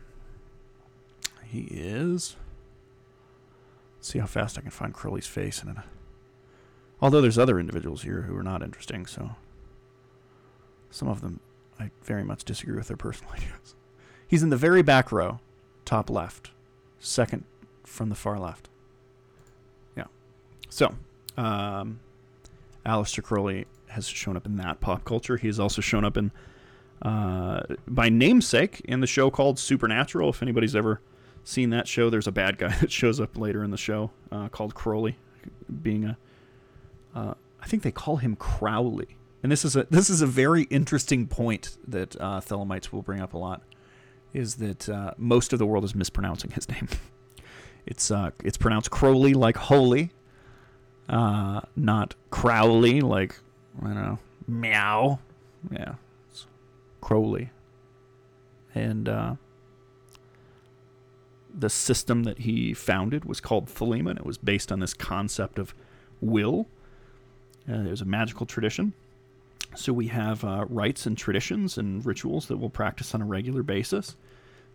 [1.44, 2.36] He is.
[4.04, 5.76] See how fast I can find Crowley's face in it.
[7.00, 9.30] Although there's other individuals here who are not interesting, so
[10.90, 11.40] some of them
[11.80, 13.74] I very much disagree with their personal ideas.
[14.28, 15.40] He's in the very back row,
[15.86, 16.50] top left,
[16.98, 17.44] second
[17.82, 18.68] from the far left.
[19.96, 20.08] Yeah.
[20.68, 20.94] So,
[21.38, 21.98] um,
[22.84, 25.38] Aleister Crowley has shown up in that pop culture.
[25.38, 26.30] He has also shown up in
[27.00, 30.28] uh, by namesake in the show called Supernatural.
[30.28, 31.00] If anybody's ever
[31.44, 34.48] seen that show, there's a bad guy that shows up later in the show uh,
[34.48, 35.16] called Crowley,
[35.82, 36.18] being a.
[37.14, 40.64] Uh, I think they call him Crowley, and this is a this is a very
[40.64, 43.62] interesting point that uh, Thelemites will bring up a lot,
[44.32, 46.88] is that uh, most of the world is mispronouncing his name.
[47.86, 50.10] it's uh, it's pronounced Crowley like holy,
[51.08, 53.38] uh, not Crowley like
[53.80, 55.20] I don't know meow.
[55.70, 55.94] Yeah,
[57.00, 57.50] Crowley.
[58.74, 59.08] And
[61.56, 65.74] the system that he founded was called Thelema, it was based on this concept of
[66.20, 66.66] will.
[67.68, 68.92] Uh, it was a magical tradition.
[69.76, 73.62] So we have uh, rites and traditions and rituals that we'll practice on a regular
[73.62, 74.16] basis.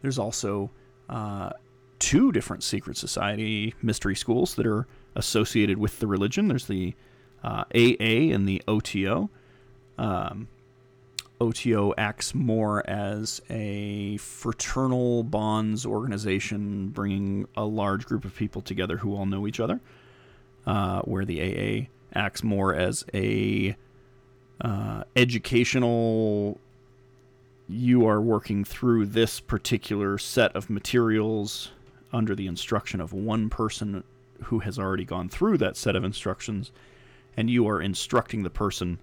[0.02, 0.72] There's also
[1.10, 1.52] uh,
[2.00, 6.48] two different secret society mystery schools that are associated with the religion.
[6.48, 6.96] There's the
[7.44, 9.30] AA uh, and the OTO.
[9.98, 10.48] Um,
[11.42, 18.98] OTO acts more as a fraternal bonds organization, bringing a large group of people together
[18.98, 19.80] who all know each other.
[20.70, 23.76] Uh, where the AA acts more as a
[24.62, 26.60] uh, educational.
[27.68, 31.72] You are working through this particular set of materials
[32.12, 34.04] under the instruction of one person
[34.44, 36.72] who has already gone through that set of instructions,
[37.36, 39.00] and you are instructing the person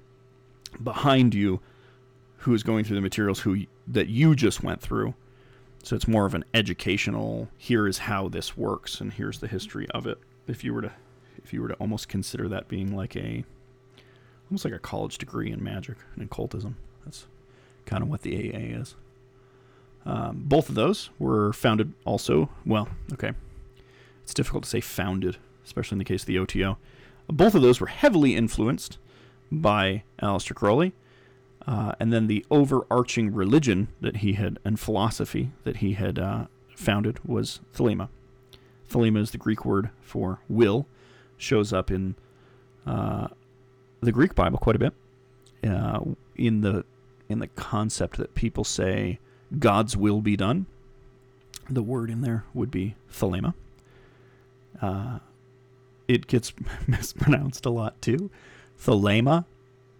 [0.82, 1.60] behind you
[2.38, 5.14] who is going through the materials who that you just went through.
[5.82, 7.48] So it's more of an educational.
[7.56, 10.18] Here is how this works, and here's the history of it.
[10.48, 10.92] If you were to,
[11.42, 13.44] if you were to almost consider that being like a,
[14.50, 16.76] almost like a college degree in magic and occultism.
[17.04, 17.26] That's
[17.84, 18.96] kind of what the AA is.
[20.04, 22.48] Um, both of those were founded also.
[22.64, 23.32] Well, okay,
[24.22, 26.78] it's difficult to say founded, especially in the case of the OTO.
[27.28, 28.98] Both of those were heavily influenced
[29.50, 30.92] by Aleister Crowley
[31.66, 36.46] uh, and then the overarching religion that he had and philosophy that he had uh,
[36.74, 38.08] founded was Thelema.
[38.88, 40.86] Thelema is the Greek word for will,
[41.36, 42.14] shows up in
[42.86, 43.28] uh,
[44.00, 44.94] the Greek Bible quite a bit.
[45.64, 46.00] Uh,
[46.36, 46.84] in the
[47.28, 49.18] in the concept that people say
[49.58, 50.66] God's will be done,
[51.68, 53.54] the word in there would be Thelema.
[54.80, 55.18] Uh,
[56.06, 56.52] it gets
[56.86, 58.30] mispronounced a lot too.
[58.78, 59.46] Thelema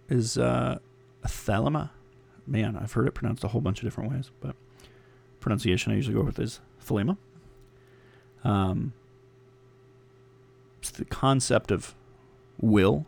[0.07, 0.79] is uh,
[1.27, 1.91] Thelema.
[2.45, 4.55] Man, I've heard it pronounced a whole bunch of different ways, but
[5.39, 7.17] pronunciation I usually go with is Thelema.
[8.43, 8.93] Um,
[10.79, 11.95] it's the concept of
[12.59, 13.05] will.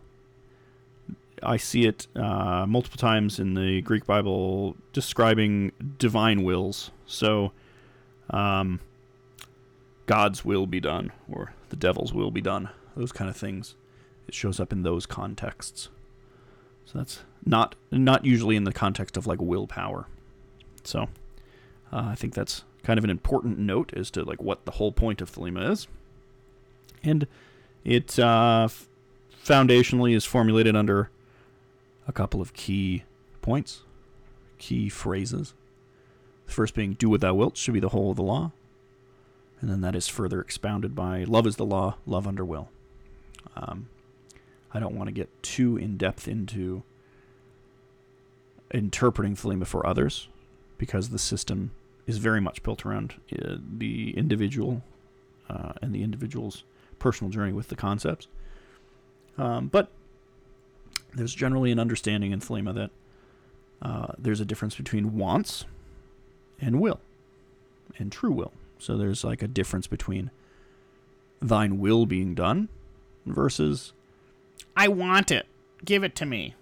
[1.42, 6.90] I see it uh, multiple times in the Greek Bible describing divine wills.
[7.06, 7.52] So,
[8.28, 8.80] um,
[10.06, 12.68] God's will be done, or the devil's will be done.
[12.96, 13.76] Those kind of things.
[14.28, 15.88] It shows up in those contexts.
[16.90, 20.08] So that's not not usually in the context of like willpower.
[20.82, 21.02] So
[21.92, 24.90] uh, I think that's kind of an important note as to like what the whole
[24.90, 25.86] point of Thelema is,
[27.04, 27.28] and
[27.84, 28.88] it uh, f-
[29.44, 31.10] foundationally is formulated under
[32.08, 33.04] a couple of key
[33.40, 33.82] points,
[34.58, 35.54] key phrases.
[36.46, 38.50] The first being "Do what thou wilt" should be the whole of the law,
[39.60, 42.68] and then that is further expounded by "Love is the law, love under will."
[43.54, 43.88] Um,
[44.72, 46.82] I don't want to get too in depth into
[48.72, 50.28] interpreting Thelema for others
[50.78, 51.72] because the system
[52.06, 54.82] is very much built around uh, the individual
[55.48, 56.64] uh, and the individual's
[56.98, 58.28] personal journey with the concepts.
[59.36, 59.90] Um, but
[61.14, 62.90] there's generally an understanding in Thelema that
[63.82, 65.64] uh, there's a difference between wants
[66.60, 67.00] and will
[67.98, 68.52] and true will.
[68.78, 70.30] So there's like a difference between
[71.40, 72.68] thine will being done
[73.26, 73.92] versus
[74.76, 75.46] I want it.
[75.84, 76.54] Give it to me.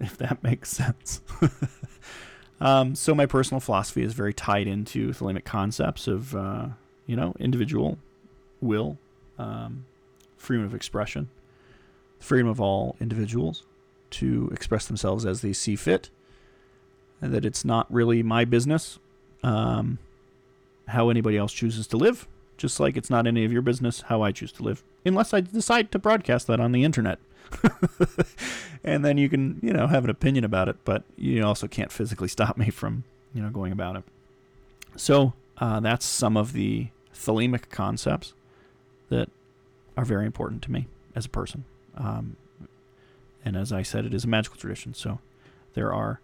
[0.00, 1.20] If that makes sense.
[2.60, 6.68] um, so my personal philosophy is very tied into Thelemic concepts of, uh,
[7.06, 7.98] you know, individual
[8.60, 8.98] will,
[9.38, 9.84] um,
[10.36, 11.28] freedom of expression,
[12.18, 13.62] freedom of all individuals
[14.10, 16.10] to express themselves as they see fit,
[17.20, 18.98] and that it's not really my business
[19.42, 19.98] um,
[20.88, 22.26] how anybody else chooses to live,
[22.56, 25.40] just like it's not any of your business how I choose to live, unless I
[25.40, 27.18] decide to broadcast that on the internet.
[28.84, 31.92] and then you can, you know, have an opinion about it, but you also can't
[31.92, 33.04] physically stop me from,
[33.34, 34.04] you know, going about it.
[34.96, 38.34] So uh, that's some of the thelemic concepts
[39.08, 39.28] that
[39.96, 41.64] are very important to me as a person.
[41.96, 42.36] Um,
[43.44, 44.92] and as I said, it is a magical tradition.
[44.92, 45.20] So
[45.74, 46.20] there are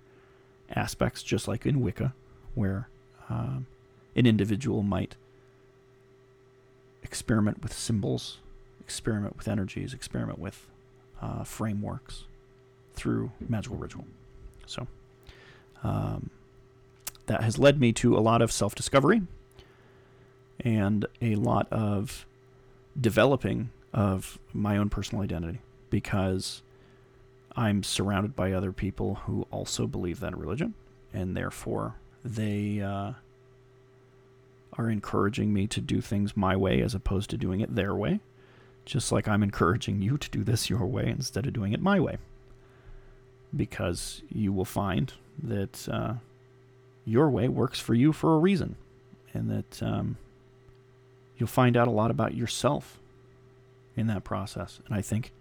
[0.74, 2.14] aspects, just like in Wicca,
[2.54, 2.88] where
[3.30, 3.66] um,
[4.16, 5.16] an individual might
[7.02, 8.38] experiment with symbols,
[8.80, 10.68] experiment with energies, experiment with
[11.20, 12.24] uh, frameworks
[12.94, 14.04] through magical ritual.
[14.66, 14.86] So
[15.82, 16.30] um,
[17.26, 19.22] that has led me to a lot of self discovery
[20.60, 22.26] and a lot of
[23.00, 26.62] developing of my own personal identity because
[27.56, 30.74] I'm surrounded by other people who also believe that religion,
[31.12, 33.12] and therefore they uh,
[34.74, 38.20] are encouraging me to do things my way as opposed to doing it their way,
[38.84, 42.00] just like I'm encouraging you to do this your way instead of doing it my
[42.00, 42.18] way.
[43.54, 45.12] Because you will find
[45.42, 46.14] that uh,
[47.04, 48.76] your way works for you for a reason,
[49.34, 50.16] and that um,
[51.36, 52.98] you'll find out a lot about yourself
[53.94, 54.80] in that process.
[54.86, 55.32] And I think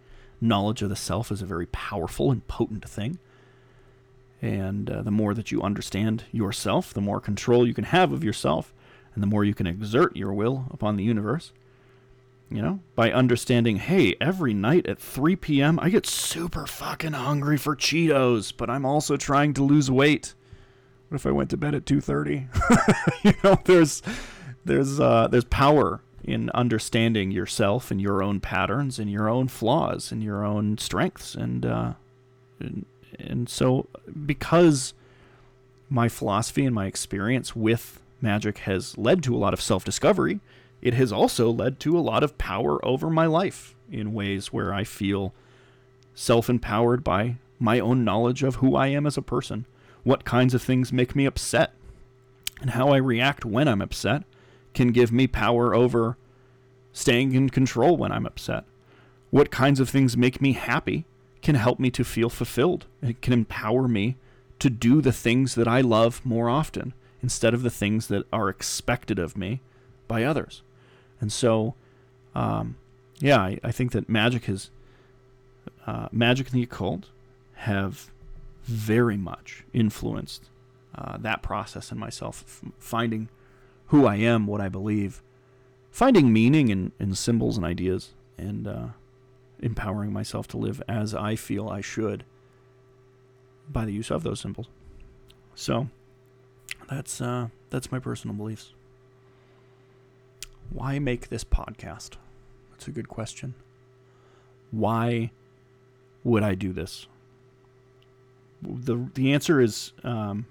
[0.41, 3.19] knowledge of the self is a very powerful and potent thing.
[4.41, 8.23] And uh, the more that you understand yourself, the more control you can have of
[8.23, 8.73] yourself,
[9.13, 11.51] and the more you can exert your will upon the universe.
[12.49, 17.57] You know, by understanding, hey, every night at 3 p.m., I get super fucking hungry
[17.57, 20.33] for Cheetos, but I'm also trying to lose weight.
[21.07, 23.23] What if I went to bed at 2:30?
[23.23, 24.01] you know, there's
[24.65, 30.11] there's uh, there's power in understanding yourself and your own patterns and your own flaws
[30.11, 31.93] and your own strengths and uh,
[32.59, 32.85] and,
[33.17, 33.87] and so
[34.25, 34.93] because
[35.89, 40.39] my philosophy and my experience with magic has led to a lot of self-discovery
[40.81, 44.73] it has also led to a lot of power over my life in ways where
[44.73, 45.33] I feel
[46.15, 49.65] self-empowered by my own knowledge of who I am as a person
[50.03, 51.73] what kinds of things make me upset
[52.59, 54.23] and how I react when I'm upset
[54.73, 56.17] can give me power over
[56.93, 58.65] staying in control when I'm upset.
[59.29, 61.05] What kinds of things make me happy
[61.41, 62.85] can help me to feel fulfilled.
[63.01, 64.17] It can empower me
[64.59, 68.49] to do the things that I love more often instead of the things that are
[68.49, 69.61] expected of me
[70.07, 70.61] by others.
[71.19, 71.75] And so,
[72.35, 72.75] um,
[73.19, 74.71] yeah, I, I, think that magic has,
[75.85, 77.09] uh, magic and the occult
[77.53, 78.09] have
[78.63, 80.49] very much influenced
[80.95, 83.29] uh, that process in myself, finding
[83.87, 85.21] who I am, what I believe,
[85.91, 88.87] finding meaning in, in symbols and ideas, and uh,
[89.61, 92.23] empowering myself to live as I feel I should
[93.69, 94.67] by the use of those symbols.
[95.55, 95.89] So
[96.91, 98.73] that's uh, that's my personal beliefs.
[100.69, 102.11] Why make this podcast?
[102.71, 103.53] That's a good question.
[104.71, 105.31] Why
[106.23, 107.07] would I do this?
[108.61, 110.45] the The answer is, um,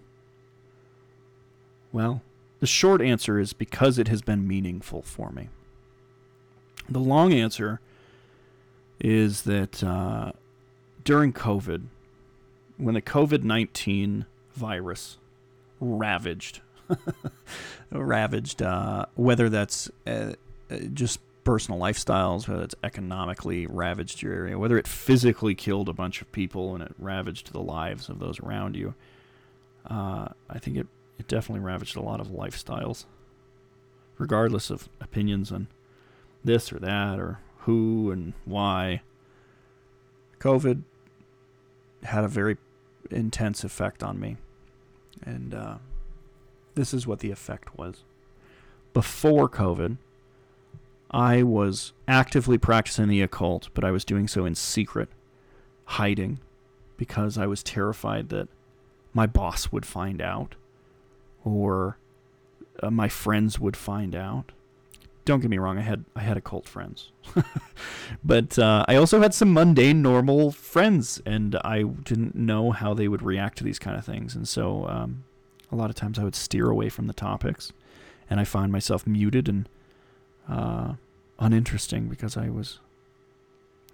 [1.93, 2.23] well,
[2.61, 5.49] the short answer is because it has been meaningful for me.
[6.89, 7.81] The long answer
[8.99, 10.33] is that uh,
[11.05, 11.85] during COVID,
[12.79, 15.19] when the COVID 19 virus
[15.81, 16.61] ravaged,
[17.91, 20.35] ravaged, uh, whether that's uh,
[20.71, 25.93] uh, just personal lifestyles, whether it's economically ravaged your area, whether it physically killed a
[25.93, 28.95] bunch of people and it ravaged the lives of those around you,
[29.87, 30.87] uh, I think it,
[31.19, 33.07] it definitely ravaged a lot of lifestyles,
[34.19, 35.69] regardless of opinions on
[36.45, 39.03] this or that or who and why.
[40.39, 40.83] COVID
[42.03, 42.57] had a very
[43.11, 44.37] intense effect on me.
[45.25, 45.75] And uh,
[46.75, 48.05] this is what the effect was.
[48.93, 49.99] Before COVID,
[51.11, 55.09] I was actively practicing the occult, but I was doing so in secret,
[55.85, 56.39] hiding,
[56.97, 58.49] because I was terrified that
[59.13, 60.55] my boss would find out
[61.45, 61.99] or
[62.83, 64.53] uh, my friends would find out.
[65.25, 67.11] Don't get me wrong, I had I had occult friends,
[68.25, 73.07] but uh, I also had some mundane, normal friends, and I didn't know how they
[73.07, 75.25] would react to these kind of things, and so um,
[75.71, 77.73] a lot of times I would steer away from the topics,
[78.29, 79.69] and I find myself muted and
[80.49, 80.95] uh,
[81.39, 82.79] uninteresting because I was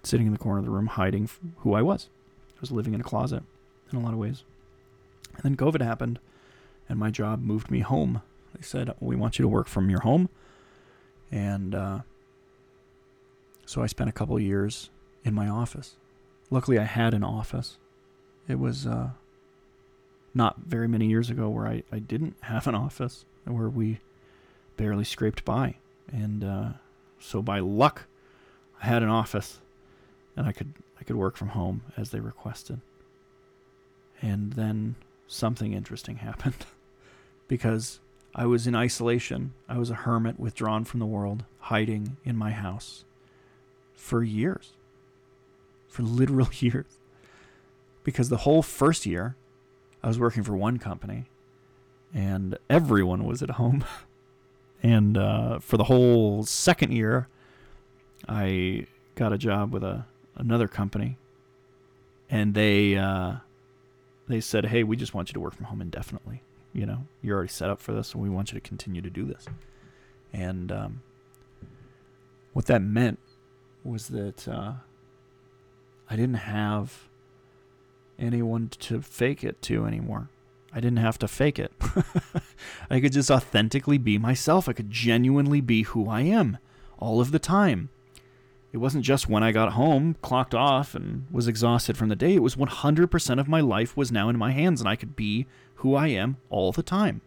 [0.03, 2.09] sitting in the corner of the room hiding who I was.
[2.57, 3.43] I was living in a closet
[3.91, 4.43] in a lot of ways.
[5.35, 6.19] And then COVID happened,
[6.89, 8.21] and my job moved me home.
[8.55, 10.29] They said, We want you to work from your home.
[11.31, 11.99] And uh,
[13.65, 14.89] so I spent a couple years
[15.23, 15.95] in my office.
[16.49, 17.77] Luckily, I had an office.
[18.47, 19.09] It was uh,
[20.33, 23.99] not very many years ago where I, I didn't have an office, where we
[24.77, 25.75] barely scraped by.
[26.11, 26.69] And uh,
[27.19, 28.03] so by luck,
[28.81, 29.59] I had an office,
[30.35, 32.79] and I could I could work from home as they requested.
[34.21, 34.95] And then
[35.27, 36.65] something interesting happened
[37.47, 37.99] because
[38.37, 39.53] I was in isolation.
[39.67, 43.03] I was a hermit, withdrawn from the world, hiding in my house
[43.95, 44.73] for years.
[45.87, 46.99] For literal years.
[48.03, 49.35] Because the whole first year,
[50.03, 51.25] I was working for one company,
[52.13, 53.83] and everyone was at home.
[54.83, 57.27] and uh, for the whole second year,
[58.29, 58.85] I
[59.15, 61.17] got a job with a another company,
[62.29, 63.37] and they uh,
[64.27, 66.43] they said, "Hey, we just want you to work from home indefinitely.
[66.73, 69.09] You know, you're already set up for this, and we want you to continue to
[69.09, 69.45] do this."
[70.33, 71.01] And um,
[72.53, 73.19] what that meant
[73.83, 74.73] was that uh,
[76.09, 77.07] I didn't have
[78.19, 80.29] anyone to fake it to anymore.
[80.73, 81.71] I didn't have to fake it.
[82.89, 84.67] I could just authentically be myself.
[84.67, 86.57] I could genuinely be who I am
[86.99, 87.89] all of the time.
[88.73, 92.35] It wasn't just when I got home, clocked off, and was exhausted from the day.
[92.35, 95.47] It was 100% of my life was now in my hands, and I could be
[95.75, 97.21] who I am all the time.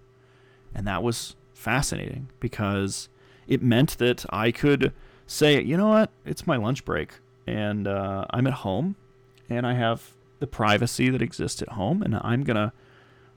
[0.74, 3.08] And that was fascinating because
[3.48, 4.92] it meant that I could
[5.26, 7.14] say, you know what, it's my lunch break,
[7.46, 8.96] and uh, I'm at home,
[9.48, 12.72] and I have the privacy that exists at home, and I'm going to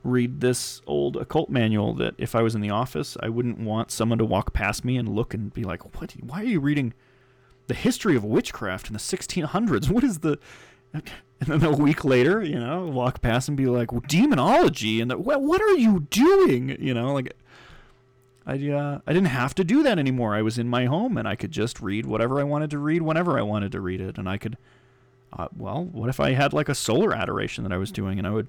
[0.02, 3.90] read this old occult manual that if I was in the office, I wouldn't want
[3.90, 6.14] someone to walk past me and look and be like, "What?
[6.20, 6.92] Why are you reading
[7.66, 9.90] the history of witchcraft in the 1600s.
[9.90, 10.38] What is the
[10.92, 11.02] and
[11.40, 15.18] then a week later, you know, walk past and be like, well, demonology, and the,
[15.18, 16.76] what, are you doing?
[16.80, 17.34] You know, like
[18.46, 20.34] I uh, I didn't have to do that anymore.
[20.34, 23.02] I was in my home and I could just read whatever I wanted to read
[23.02, 24.56] whenever I wanted to read it, and I could.
[25.36, 28.26] Uh, well, what if I had like a solar adoration that I was doing, and
[28.26, 28.46] I would,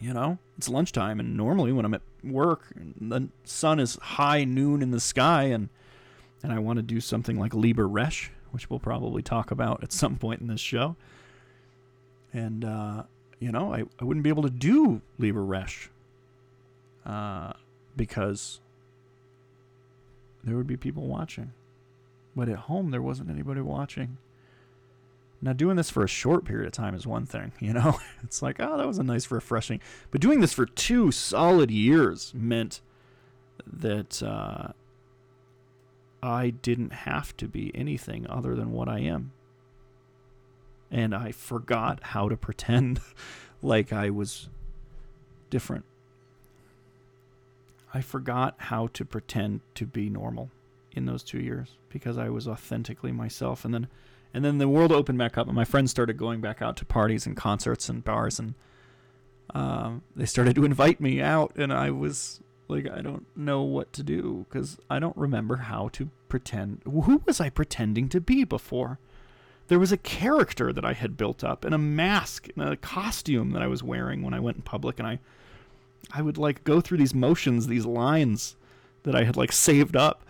[0.00, 4.82] you know, it's lunchtime, and normally when I'm at work, the sun is high noon
[4.82, 5.68] in the sky, and
[6.44, 9.92] and I want to do something like Liber Resh, which we'll probably talk about at
[9.92, 10.94] some point in this show.
[12.34, 13.04] And, uh,
[13.40, 15.88] you know, I, I wouldn't be able to do Liber Resh
[17.06, 17.54] uh,
[17.96, 18.60] because
[20.44, 21.52] there would be people watching.
[22.36, 24.18] But at home, there wasn't anybody watching.
[25.40, 27.98] Now, doing this for a short period of time is one thing, you know?
[28.22, 29.80] It's like, oh, that was a nice refreshing.
[30.10, 32.82] But doing this for two solid years meant
[33.66, 34.72] that uh,
[36.24, 39.32] I didn't have to be anything other than what I am.
[40.90, 43.00] And I forgot how to pretend
[43.62, 44.48] like I was
[45.50, 45.84] different.
[47.92, 50.50] I forgot how to pretend to be normal
[50.92, 53.88] in those 2 years because I was authentically myself and then
[54.32, 56.84] and then the world opened back up and my friends started going back out to
[56.84, 58.54] parties and concerts and bars and
[59.54, 63.92] um, they started to invite me out and I was like I don't know what
[63.94, 66.82] to do because I don't remember how to pretend.
[66.84, 68.98] Who was I pretending to be before?
[69.68, 73.50] There was a character that I had built up and a mask and a costume
[73.50, 75.18] that I was wearing when I went in public and I
[76.12, 78.56] I would like go through these motions, these lines
[79.04, 80.24] that I had like saved up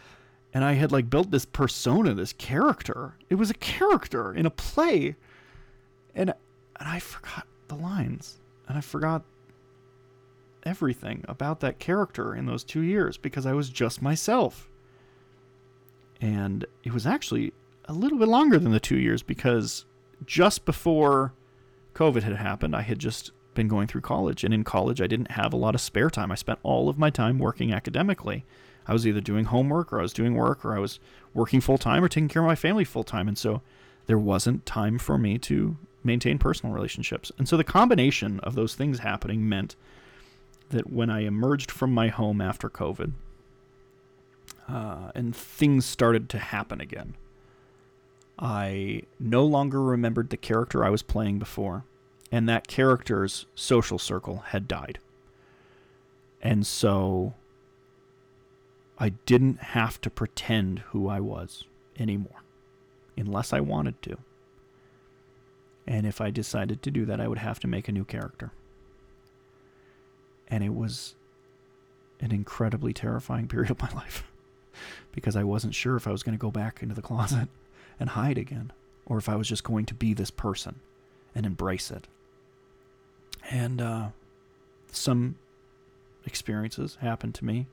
[0.53, 3.17] and I had like built this persona, this character.
[3.29, 5.17] It was a character in a play.
[6.15, 6.33] And
[6.81, 9.23] and I forgot the lines, and I forgot
[10.65, 14.69] everything about that character in those two years because I was just myself.
[16.21, 17.53] And it was actually
[17.87, 19.85] a little bit longer than the two years because
[20.25, 21.33] just before
[21.95, 24.45] COVID had happened, I had just been going through college.
[24.45, 26.33] And in college, I didn't have a lot of spare time.
[26.33, 28.45] I spent all of my time working academically.
[28.87, 31.01] I was either doing homework or I was doing work or I was
[31.33, 33.29] working full time or taking care of my family full time.
[33.29, 33.63] And so
[34.07, 37.33] there wasn't time for me to maintain personal relationships.
[37.39, 39.77] And so the combination of those things happening meant
[40.75, 43.13] that when I emerged from my home after COVID
[44.69, 47.15] uh, and things started to happen again,
[48.41, 51.85] I no longer remembered the character I was playing before,
[52.33, 54.99] and that character's social circle had died.
[56.43, 57.35] And so
[58.99, 61.65] I didn't have to pretend who I was
[62.01, 62.43] anymore,
[63.17, 64.17] unless I wanted to.
[65.87, 68.51] And if I decided to do that, I would have to make a new character.
[70.49, 71.15] And it was
[72.21, 74.25] an incredibly terrifying period of my life
[75.13, 77.49] because I wasn't sure if I was going to go back into the closet
[78.01, 78.73] and hide again
[79.07, 80.77] or if I was just going to be this person
[81.35, 82.07] and embrace it.
[83.51, 84.09] And uh,
[84.91, 85.37] some
[86.27, 87.67] experiences happened to me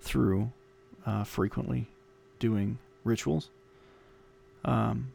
[0.00, 0.52] through
[1.04, 1.88] uh, frequently
[2.38, 3.50] doing rituals
[4.64, 5.12] um,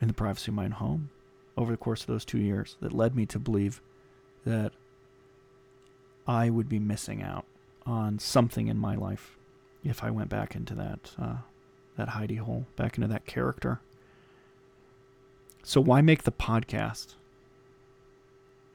[0.00, 1.10] in the privacy of my own home
[1.56, 3.80] over the course of those two years that led me to believe
[6.26, 7.44] I would be missing out
[7.86, 9.36] on something in my life
[9.82, 11.36] if I went back into that uh,
[11.96, 13.80] that hidey hole, back into that character.
[15.62, 17.14] So why make the podcast?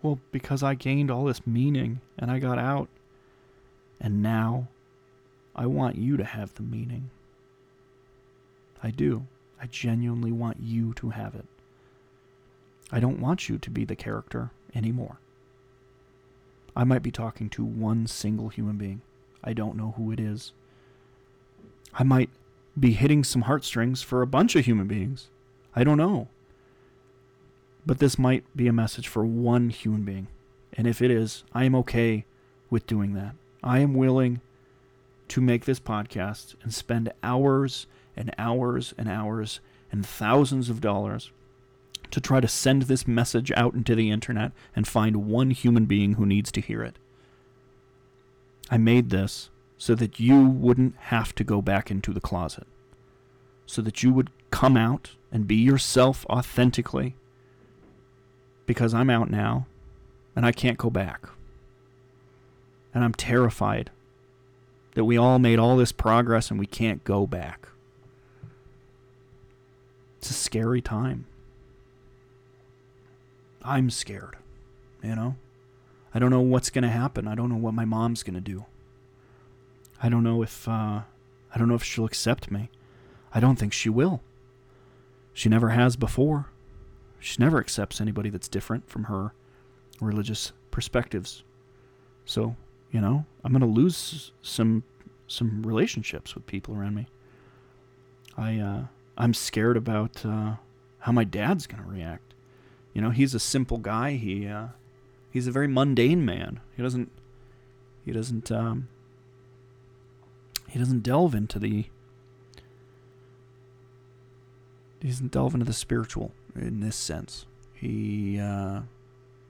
[0.02, 2.88] Well, because I gained all this meaning and I got out.
[4.00, 4.70] And now
[5.56, 7.10] I want you to have the meaning.
[8.82, 9.28] I do.
[9.62, 11.46] I genuinely want you to have it.
[12.92, 15.20] I don't want you to be the character anymore.
[16.76, 19.02] I might be talking to one single human being.
[19.44, 20.52] I don't know who it is.
[21.94, 22.30] I might
[22.80, 25.28] be hitting some heartstrings for a bunch of human beings.
[25.76, 26.28] I don't know.
[27.86, 30.28] But this might be a message for one human being.
[30.74, 32.26] And if it is, I am okay
[32.70, 33.34] with doing that.
[33.64, 34.42] I am willing
[35.30, 39.60] to make this podcast and spend hours and hours and hours
[39.92, 41.32] and thousands of dollars
[42.12, 46.14] to try to send this message out into the internet and find one human being
[46.14, 46.98] who needs to hear it.
[48.70, 52.68] I made this so that you wouldn't have to go back into the closet,
[53.66, 57.16] so that you would come out and be yourself authentically.
[58.66, 59.66] Because I'm out now
[60.36, 61.28] and I can't go back.
[62.94, 63.90] And I'm terrified
[64.96, 67.68] that we all made all this progress and we can't go back.
[70.18, 71.26] It's a scary time.
[73.64, 74.38] I'm scared.
[75.04, 75.36] You know?
[76.14, 77.28] I don't know what's going to happen.
[77.28, 78.66] I don't know what my mom's going to do.
[80.02, 81.02] I don't know if uh,
[81.54, 82.70] I don't know if she'll accept me.
[83.34, 84.22] I don't think she will.
[85.34, 86.48] She never has before.
[87.20, 89.34] She never accepts anybody that's different from her
[90.00, 91.44] religious perspectives.
[92.26, 92.56] So,
[92.92, 94.84] you know, I'm going to lose some
[95.28, 97.08] some relationships with people around me.
[98.38, 98.82] I uh,
[99.18, 100.56] I'm scared about uh,
[101.00, 102.29] how my dad's going to react.
[103.00, 104.16] You know, he's a simple guy.
[104.16, 104.68] He uh,
[105.32, 106.60] he's a very mundane man.
[106.76, 107.10] He doesn't
[108.04, 108.90] he doesn't um,
[110.68, 111.86] he doesn't delve into the
[115.00, 117.46] he doesn't delve into the spiritual in this sense.
[117.74, 118.82] He uh,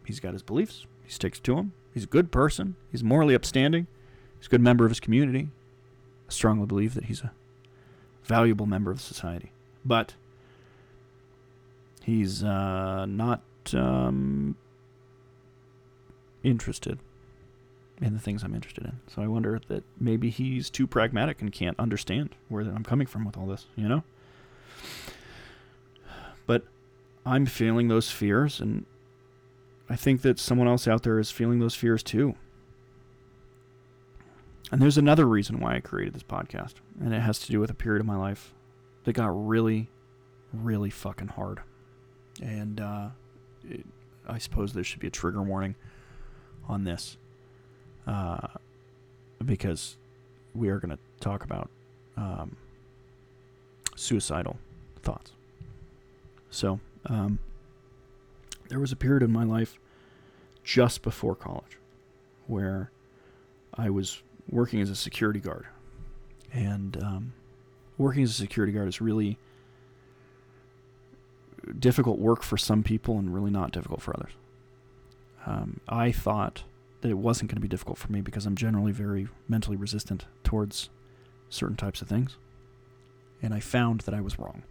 [0.06, 0.86] he's got his beliefs.
[1.04, 1.74] He sticks to them.
[1.92, 2.76] He's a good person.
[2.92, 3.88] He's morally upstanding.
[4.38, 5.50] He's a good member of his community.
[6.28, 7.32] I strongly believe that he's a
[8.24, 9.54] valuable member of society.
[9.84, 10.14] But
[12.10, 13.42] he's uh, not
[13.74, 14.56] um,
[16.44, 17.00] interested
[18.02, 19.00] in the things I'm interested in.
[19.08, 23.26] So I wonder that maybe he's too pragmatic and can't understand where I'm coming from
[23.26, 24.04] with all this, you know?
[26.48, 26.64] But
[27.26, 28.86] I'm feeling those fears, and
[29.90, 32.36] I think that someone else out there is feeling those fears too.
[34.72, 37.70] And there's another reason why I created this podcast, and it has to do with
[37.70, 38.54] a period of my life
[39.04, 39.90] that got really,
[40.54, 41.60] really fucking hard.
[42.42, 43.10] And uh,
[43.68, 43.86] it,
[44.28, 45.76] I suppose there should be a trigger warning
[46.68, 47.18] on this
[48.08, 48.48] uh,
[49.44, 49.98] because
[50.54, 51.70] we are going to talk about
[52.18, 52.56] um,
[53.96, 54.58] suicidal
[55.02, 55.32] thoughts.
[56.52, 57.40] So, um,
[58.70, 59.80] there was a period in my life
[60.64, 61.78] just before college
[62.48, 62.92] where
[63.74, 65.66] I was working as a security guard.
[66.52, 67.34] And um,
[67.98, 69.38] working as a security guard is really
[71.80, 74.32] difficult work for some people and really not difficult for others.
[75.46, 76.64] Um, I thought
[77.02, 80.26] that it wasn't going to be difficult for me because I'm generally very mentally resistant
[80.44, 80.90] towards
[81.50, 82.38] certain types of things.
[83.42, 84.64] And I found that I was wrong.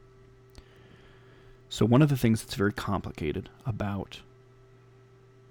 [1.71, 4.21] So, one of the things that's very complicated about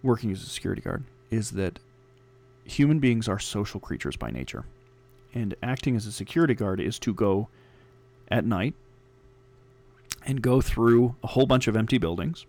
[0.03, 1.79] working as a security guard is that
[2.63, 4.65] human beings are social creatures by nature.
[5.33, 7.49] And acting as a security guard is to go
[8.29, 8.75] at night
[10.28, 12.45] and go through a whole bunch of empty buildings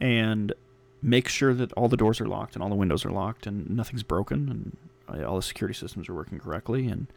[0.00, 0.54] and
[1.02, 3.68] make sure that all the doors are locked and all the windows are locked and
[3.68, 4.76] nothing's broken and
[5.08, 7.08] uh, all the security systems are working correctly and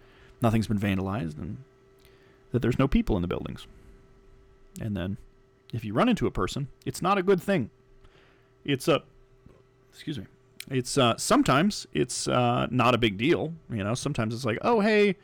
[0.42, 1.58] nothing's been vandalized and
[2.52, 3.68] that there's no people in the buildings.
[4.82, 5.18] And then
[5.72, 7.70] if you run into a person, it's not a good thing.
[8.66, 9.04] It's a
[9.92, 10.26] excuse me.
[10.70, 13.94] It's uh, sometimes it's uh, not a big deal, you know.
[13.94, 15.16] Sometimes it's like, "Oh, hey,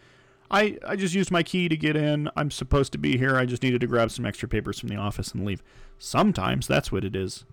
[0.52, 2.30] I I just used my key to get in.
[2.36, 3.38] I'm supposed to be here.
[3.38, 5.64] I just needed to grab some extra papers from the office and leave."
[5.98, 7.46] Sometimes that's what it is.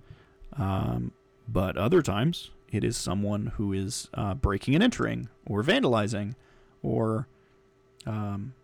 [0.57, 1.13] Um,
[1.49, 6.35] but other times it is someone who is uh, breaking and entering or vandalizing
[6.83, 7.27] or
[8.07, 8.55] um,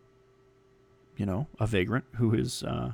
[1.16, 2.92] you know, a vagrant who is, uh,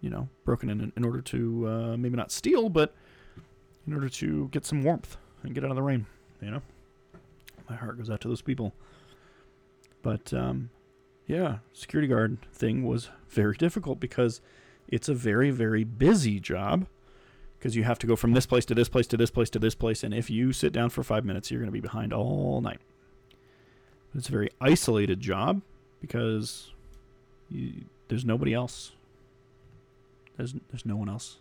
[0.00, 2.94] you know, broken in in order to uh, maybe not steal, but
[3.86, 6.06] in order to get some warmth and get out of the rain.
[6.40, 6.62] You know,
[7.70, 8.74] my heart goes out to those people.
[10.02, 10.70] But um,
[11.26, 14.40] yeah, security guard thing was very difficult because
[14.88, 16.86] it's a very very busy job
[17.58, 19.58] because you have to go from this place to this place to this place to
[19.58, 22.12] this place, and if you sit down for five minutes, you're going to be behind
[22.12, 22.80] all night.
[24.14, 25.62] It's a very isolated job
[26.00, 26.72] because
[27.48, 28.92] you, there's nobody else.
[30.36, 31.38] There's there's no one else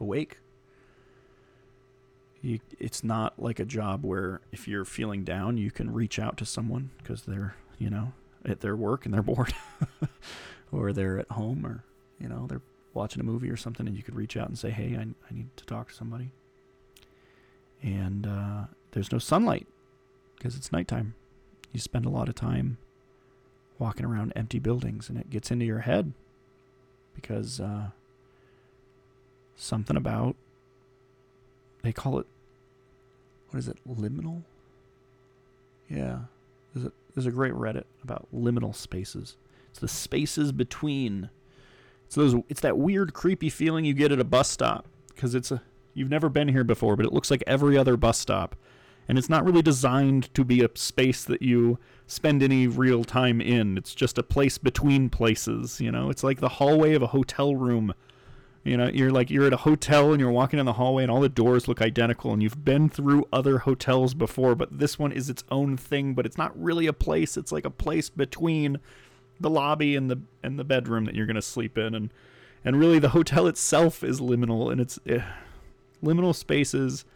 [0.00, 0.38] awake.
[2.40, 6.36] You, it's not like a job where if you're feeling down, you can reach out
[6.38, 8.12] to someone because they're you know
[8.44, 9.54] at their work and they're bored,
[10.72, 11.84] or they're at home, or
[12.20, 12.62] you know they're
[12.94, 15.34] watching a movie or something, and you could reach out and say, "Hey, I, I
[15.34, 16.30] need to talk to somebody."
[17.82, 19.66] And uh, there's no sunlight
[20.36, 21.14] because it's nighttime.
[21.72, 22.78] You spend a lot of time
[23.78, 26.12] walking around empty buildings, and it gets into your head
[27.14, 27.90] because uh,
[29.56, 30.36] something about
[31.82, 32.26] they call it
[33.50, 34.42] what is it liminal?
[35.88, 36.20] Yeah,
[36.74, 39.36] there's a there's a great Reddit about liminal spaces.
[39.70, 41.30] It's the spaces between.
[42.06, 42.34] It's those.
[42.48, 45.62] It's that weird, creepy feeling you get at a bus stop because it's a.
[45.94, 48.54] You've never been here before, but it looks like every other bus stop
[49.08, 53.40] and it's not really designed to be a space that you spend any real time
[53.40, 53.78] in.
[53.78, 56.10] It's just a place between places, you know.
[56.10, 57.94] It's like the hallway of a hotel room.
[58.68, 61.10] You know, you're like you're at a hotel and you're walking in the hallway and
[61.10, 65.10] all the doors look identical and you've been through other hotels before, but this one
[65.10, 67.38] is its own thing, but it's not really a place.
[67.38, 68.78] It's like a place between
[69.40, 72.12] the lobby and the and the bedroom that you're going to sleep in and
[72.62, 75.22] and really the hotel itself is liminal and it's eh,
[76.04, 77.06] liminal spaces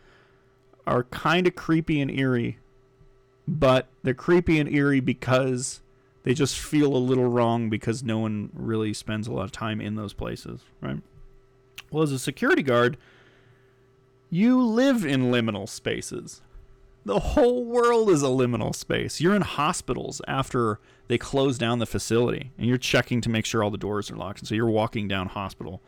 [0.87, 2.59] are kind of creepy and eerie,
[3.47, 5.83] but they're creepy and eerie because
[6.23, 9.83] they just feel a little wrong because no one really spends a lot of time
[9.83, 11.03] in those places, right?
[11.93, 12.97] Well, as a security guard,
[14.31, 16.41] you live in liminal spaces.
[17.05, 19.21] The whole world is a liminal space.
[19.21, 23.63] You're in hospitals after they close down the facility and you're checking to make sure
[23.63, 24.39] all the doors are locked.
[24.39, 25.83] And so you're walking down hospital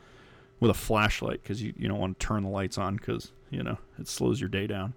[0.60, 3.62] with a flashlight because you, you don't want to turn the lights on because you
[3.62, 4.94] know it slows your day down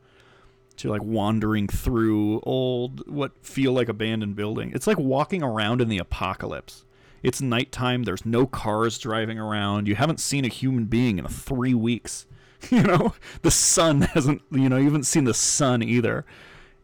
[0.78, 5.90] to like wandering through old what feel like abandoned building it's like walking around in
[5.90, 6.86] the apocalypse
[7.24, 8.04] it's nighttime.
[8.04, 9.88] There's no cars driving around.
[9.88, 12.26] You haven't seen a human being in three weeks.
[12.72, 13.14] You know
[13.44, 16.26] the sun hasn't you know you haven't seen the sun either.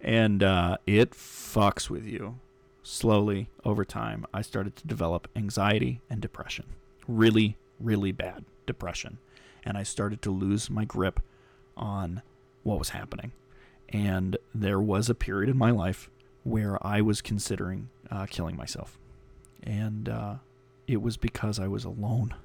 [0.01, 2.37] And uh, it fucks with you.
[2.83, 6.65] Slowly over time i started to develop anxiety and depression.
[7.07, 9.17] Really really bad depression.
[9.63, 11.21] And i started to lose my grip
[11.75, 12.21] on
[12.61, 13.31] what was happening.
[13.89, 16.09] And there was a period in my life
[16.43, 18.99] where I was considering uh, killing myself.
[19.63, 20.35] And uh,
[20.87, 22.35] it was because I was alone.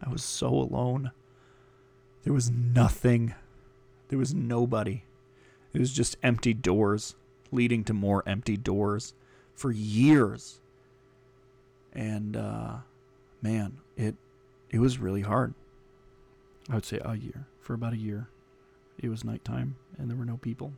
[0.00, 1.10] I was so alone.
[2.22, 3.34] There was nothing,
[4.08, 5.04] there was nobody.
[5.72, 7.16] It was just empty doors
[7.50, 9.14] leading to more empty doors
[9.54, 10.60] for years.
[11.92, 12.76] And uh,
[13.42, 14.16] man, it
[14.70, 15.54] it was really hard.
[16.68, 18.28] I would say a year for about a year
[18.98, 20.72] it was nighttime and there were no people.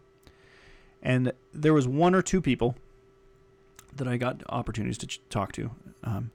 [1.03, 2.75] And there was one or two people
[3.97, 5.71] that I got opportunities to ch- talk to.
[6.05, 6.31] Um,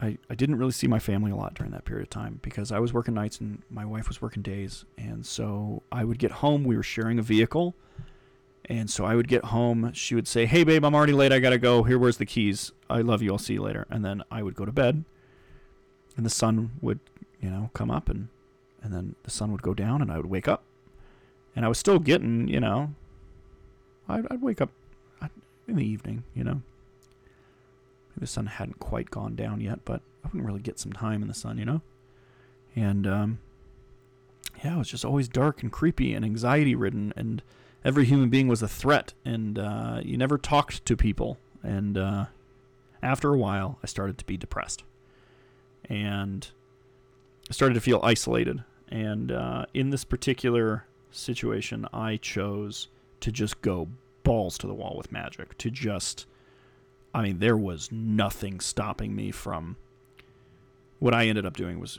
[0.00, 2.72] I, I didn't really see my family a lot during that period of time because
[2.72, 4.84] I was working nights and my wife was working days.
[4.98, 6.64] And so I would get home.
[6.64, 7.74] We were sharing a vehicle.
[8.66, 9.92] And so I would get home.
[9.92, 11.32] She would say, "Hey, babe, I'm already late.
[11.32, 11.82] I gotta go.
[11.82, 12.72] Here, where's the keys?
[12.88, 13.30] I love you.
[13.30, 15.04] I'll see you later." And then I would go to bed,
[16.16, 16.98] and the sun would,
[17.42, 18.28] you know, come up, and
[18.82, 20.62] and then the sun would go down, and I would wake up,
[21.54, 22.94] and I was still getting, you know,
[24.08, 24.70] I'd, I'd wake up
[25.66, 26.62] in the evening, you know.
[28.10, 31.22] Maybe the sun hadn't quite gone down yet, but I wouldn't really get some time
[31.22, 31.82] in the sun, you know.
[32.76, 33.38] And um,
[34.62, 37.42] yeah, it was just always dark and creepy and anxiety ridden, and
[37.84, 41.38] every human being was a threat, and uh, you never talked to people.
[41.62, 42.26] And uh,
[43.02, 44.84] after a while, I started to be depressed,
[45.88, 46.48] and
[47.48, 48.64] I started to feel isolated.
[48.88, 52.88] And uh, in this particular situation, I chose
[53.20, 53.88] to just go
[54.24, 55.56] balls to the wall with magic.
[55.58, 56.26] To just,
[57.14, 59.76] I mean, there was nothing stopping me from.
[60.98, 61.98] What I ended up doing was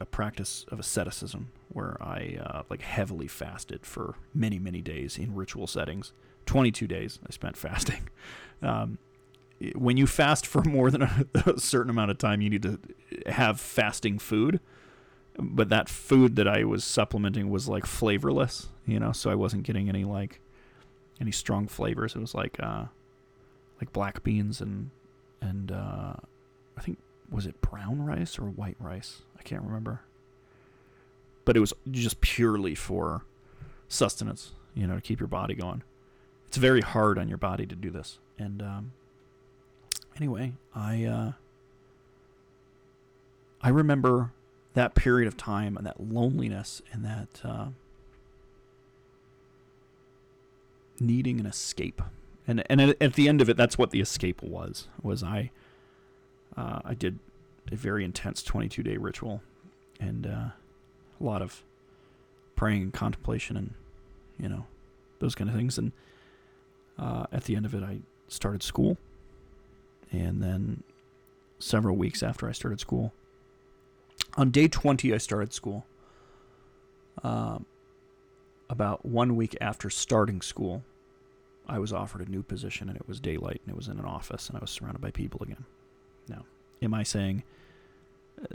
[0.00, 5.34] a practice of asceticism, where I uh, like heavily fasted for many, many days in
[5.34, 6.12] ritual settings.
[6.46, 8.08] Twenty-two days I spent fasting.
[8.62, 8.98] Um,
[9.74, 12.78] when you fast for more than a, a certain amount of time, you need to
[13.26, 14.60] have fasting food
[15.38, 19.62] but that food that I was supplementing was like flavorless, you know, so I wasn't
[19.62, 20.40] getting any like
[21.20, 22.14] any strong flavors.
[22.14, 22.86] It was like uh
[23.80, 24.90] like black beans and
[25.40, 26.14] and uh
[26.76, 26.98] I think
[27.30, 29.22] was it brown rice or white rice?
[29.38, 30.00] I can't remember.
[31.44, 33.22] But it was just purely for
[33.88, 35.82] sustenance, you know, to keep your body going.
[36.46, 38.18] It's very hard on your body to do this.
[38.38, 38.92] And um
[40.16, 41.32] anyway, I uh
[43.62, 44.32] I remember
[44.74, 47.66] that period of time and that loneliness and that uh,
[51.00, 52.02] needing an escape.
[52.46, 54.88] And and at, at, the end of it, that's what the escape was.
[55.02, 55.50] Was I
[56.56, 57.18] uh, I did
[57.72, 59.42] a very intense 22 day ritual
[59.98, 60.54] and uh, a
[61.20, 61.62] lot of
[62.56, 63.74] praying and contemplation and
[64.38, 64.66] you know
[65.20, 65.78] those kind of things.
[65.78, 65.92] And
[66.98, 68.98] uh, at the end of it, I started school.
[70.12, 70.82] And then
[71.58, 73.12] several weeks after I started school,
[74.36, 75.86] on day 20, I started school.
[77.22, 77.66] Um,
[78.70, 80.82] about one week after starting school,
[81.70, 84.04] I was offered a new position, and it was daylight, and it was in an
[84.04, 85.64] office, and I was surrounded by people again.
[86.28, 86.44] Now,
[86.82, 87.44] am I saying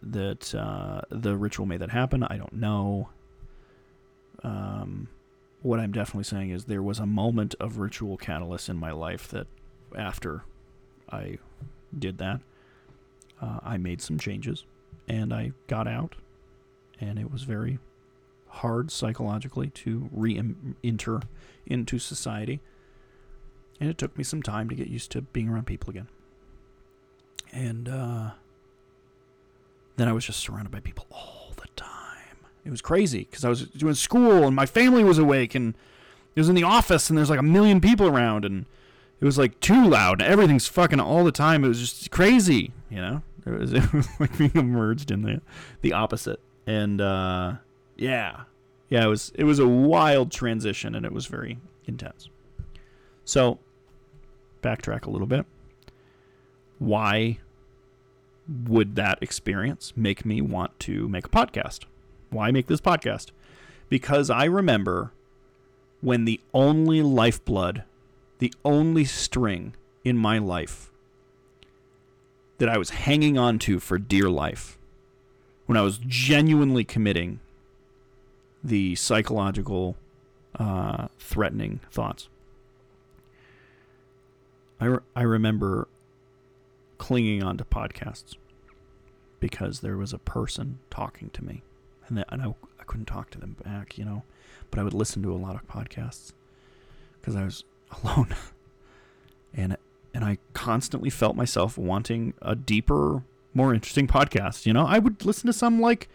[0.03, 2.23] that uh, the ritual made that happen?
[2.23, 3.09] I don't know.
[4.43, 5.07] Um,
[5.61, 9.29] what I'm definitely saying is there was a moment of ritual catalyst in my life
[9.29, 9.47] that
[9.95, 10.43] after
[11.09, 11.37] I
[11.97, 12.41] did that,
[13.41, 14.65] uh, I made some changes
[15.07, 16.15] and I got out,
[16.99, 17.79] and it was very
[18.47, 21.21] hard psychologically to re-enter
[21.65, 22.59] into society,
[23.79, 26.07] and it took me some time to get used to being around people again.
[27.51, 28.31] And uh,
[29.97, 32.37] then I was just surrounded by people all the time.
[32.65, 35.75] It was crazy because I was doing school and my family was awake and
[36.35, 38.65] it was in the office and there's like a million people around and
[39.19, 41.63] it was like too loud and everything's fucking all the time.
[41.63, 43.21] It was just crazy, you know.
[43.45, 45.41] It was, it was like being immersed in the
[45.81, 47.53] the opposite, and uh,
[47.95, 48.41] yeah,
[48.89, 52.29] yeah, it was it was a wild transition, and it was very intense.
[53.23, 53.59] So,
[54.65, 55.45] backtrack a little bit.
[56.79, 57.39] Why
[58.47, 61.85] would that experience make me want to make a podcast?
[62.29, 63.31] Why make this podcast?
[63.89, 65.11] Because I remember
[66.01, 67.83] when the only lifeblood,
[68.39, 70.91] the only string in my life
[72.57, 74.77] that I was hanging on to for dear life
[75.65, 77.39] when I was genuinely committing
[78.63, 79.95] the psychological
[80.57, 82.29] uh, threatening thoughts.
[84.79, 85.87] I, re- I remember
[86.97, 88.35] clinging on to podcasts
[89.39, 91.61] because there was a person talking to me
[92.07, 92.47] and, that, and I,
[92.79, 94.23] I couldn't talk to them back, you know,
[94.71, 96.33] but I would listen to a lot of podcasts
[97.19, 97.63] because I was
[98.03, 98.35] alone.
[99.53, 99.77] and
[100.13, 103.23] and I constantly felt myself wanting a deeper,
[103.53, 104.65] more interesting podcast.
[104.65, 106.07] You know, I would listen to some like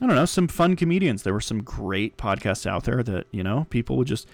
[0.00, 1.24] I don't know, some fun comedians.
[1.24, 4.28] There were some great podcasts out there that, you know, people would just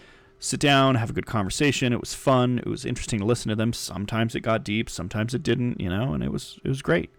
[0.44, 1.92] sit down, have a good conversation.
[1.92, 2.58] It was fun.
[2.58, 3.72] It was interesting to listen to them.
[3.72, 7.10] Sometimes it got deep, sometimes it didn't, you know, and it was it was great.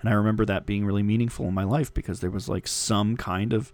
[0.00, 3.16] And I remember that being really meaningful in my life because there was like some
[3.16, 3.72] kind of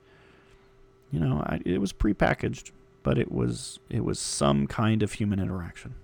[1.10, 2.70] you know, I, it was prepackaged,
[3.02, 5.94] but it was it was some kind of human interaction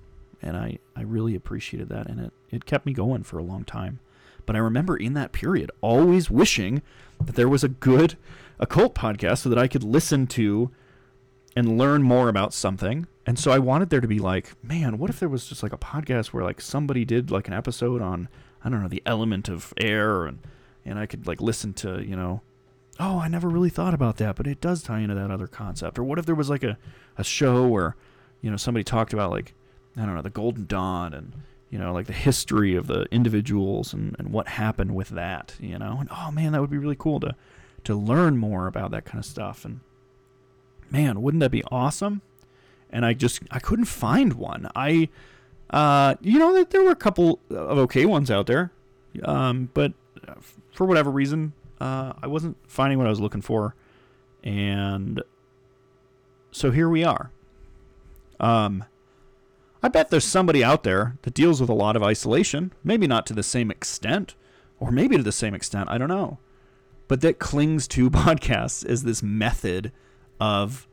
[0.44, 3.64] and I, I really appreciated that and it, it kept me going for a long
[3.64, 3.98] time
[4.46, 6.82] but i remember in that period always wishing
[7.22, 8.16] that there was a good
[8.58, 10.70] occult podcast so that i could listen to
[11.56, 13.06] and learn more about something.
[13.26, 15.72] And so i wanted there to be like man what if there was just like
[15.72, 18.28] a podcast where like somebody did like an episode on
[18.62, 20.40] i don't know the element of air and
[20.84, 22.42] and i could like listen to you know
[23.00, 25.98] oh i never really thought about that but it does tie into that other concept.
[25.98, 26.76] Or what if there was like a,
[27.16, 27.96] a show where
[28.44, 29.54] you know, somebody talked about like,
[29.96, 31.32] I don't know, the Golden Dawn and,
[31.70, 35.78] you know, like the history of the individuals and, and what happened with that, you
[35.78, 37.34] know, and oh man, that would be really cool to,
[37.84, 39.64] to learn more about that kind of stuff.
[39.64, 39.80] And
[40.90, 42.22] man, wouldn't that be awesome?
[42.90, 44.70] And I just, I couldn't find one.
[44.76, 45.08] I,
[45.70, 48.70] uh, you know, that there were a couple of okay ones out there.
[49.22, 49.92] Um, but
[50.72, 53.74] for whatever reason, uh, I wasn't finding what I was looking for.
[54.42, 55.22] And
[56.50, 57.30] so here we are.
[58.38, 58.84] Um,
[59.82, 63.26] I bet there's somebody out there that deals with a lot of isolation, maybe not
[63.26, 64.34] to the same extent,
[64.80, 66.38] or maybe to the same extent, I don't know,
[67.08, 69.92] but that clings to podcasts as this method
[70.44, 70.86] of,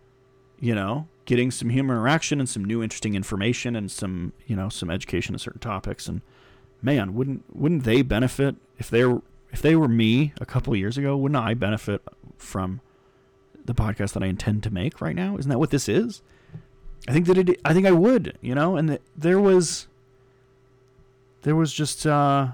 [0.59, 4.69] you know, getting some human interaction and some new interesting information and some, you know,
[4.69, 6.07] some education on certain topics.
[6.07, 6.21] And
[6.81, 9.21] man, wouldn't wouldn't they benefit if they were
[9.51, 11.17] if they were me a couple years ago?
[11.17, 12.01] Wouldn't I benefit
[12.37, 12.81] from
[13.65, 15.37] the podcast that I intend to make right now?
[15.37, 16.21] Isn't that what this is?
[17.07, 17.59] I think that it.
[17.65, 18.37] I think I would.
[18.41, 19.87] You know, and the, there was.
[21.41, 22.05] There was just.
[22.05, 22.49] Uh,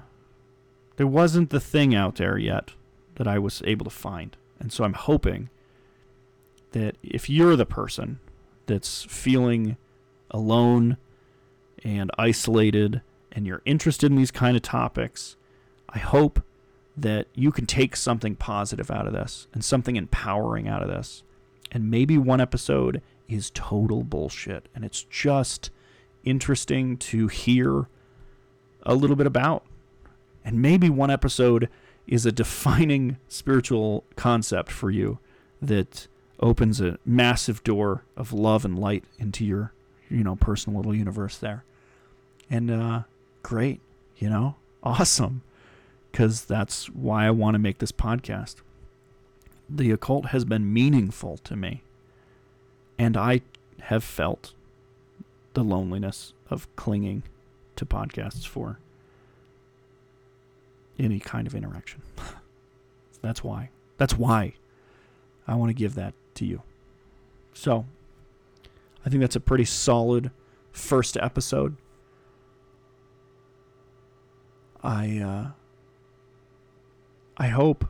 [0.96, 2.72] there wasn't the thing out there yet
[3.16, 5.48] that I was able to find, and so I'm hoping
[6.72, 8.20] that if you're the person
[8.66, 9.76] that's feeling
[10.30, 10.96] alone
[11.84, 15.36] and isolated and you're interested in these kind of topics,
[15.88, 16.42] I hope
[16.96, 21.22] that you can take something positive out of this and something empowering out of this.
[21.70, 24.68] And maybe one episode is total bullshit.
[24.74, 25.70] And it's just
[26.24, 27.88] interesting to hear
[28.82, 29.64] a little bit about.
[30.44, 31.68] And maybe one episode
[32.06, 35.18] is a defining spiritual concept for you
[35.60, 36.08] that
[36.40, 39.72] opens a massive door of love and light into your,
[40.08, 41.64] you know, personal little universe there.
[42.50, 43.02] And uh,
[43.42, 43.80] great,
[44.16, 45.42] you know, awesome,
[46.10, 48.56] because that's why I want to make this podcast.
[49.68, 51.82] The occult has been meaningful to me
[52.98, 53.42] and I
[53.82, 54.52] have felt
[55.54, 57.22] the loneliness of clinging
[57.76, 58.80] to podcasts for
[60.98, 62.02] any kind of interaction.
[63.22, 63.70] That's why.
[63.96, 64.54] That's why
[65.46, 66.62] I want to give that to you.
[67.52, 67.84] So,
[69.04, 70.30] I think that's a pretty solid
[70.72, 71.76] first episode.
[74.82, 75.50] I uh,
[77.36, 77.86] I hope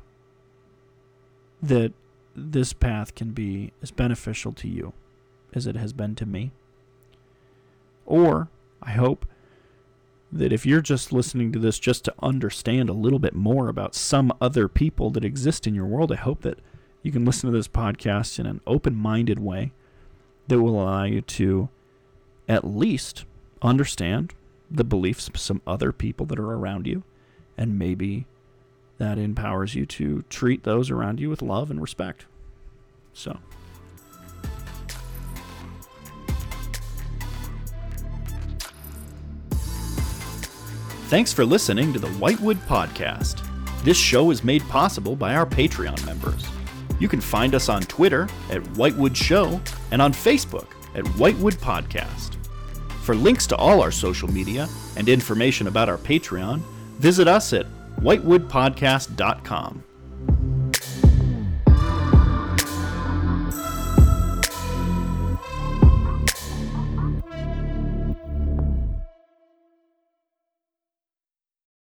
[1.63, 1.93] that
[2.35, 4.93] this path can be as beneficial to you
[5.53, 6.53] as it has been to me.
[8.07, 8.49] Or,
[8.83, 9.27] I hope
[10.31, 13.95] that if you're just listening to this just to understand a little bit more about
[13.95, 16.59] some other people that exist in your world, I hope that
[17.03, 19.73] you can listen to this podcast in an open minded way
[20.49, 21.69] that will allow you to
[22.49, 23.25] at least
[23.63, 24.35] understand
[24.71, 27.03] the beliefs of some other people that are around you
[27.57, 28.27] and maybe
[28.99, 32.27] that empowers you to treat those around you with love and respect.
[33.13, 33.39] So.
[41.09, 43.43] Thanks for listening to the Whitewood Podcast.
[43.83, 46.45] This show is made possible by our Patreon members.
[46.99, 49.61] You can find us on Twitter at Whitewood Show
[49.91, 52.37] and on Facebook at Whitewood Podcast.
[53.03, 56.61] For links to all our social media and information about our Patreon,
[56.99, 57.67] visit us at
[58.01, 59.85] whitewoodpodcast.com.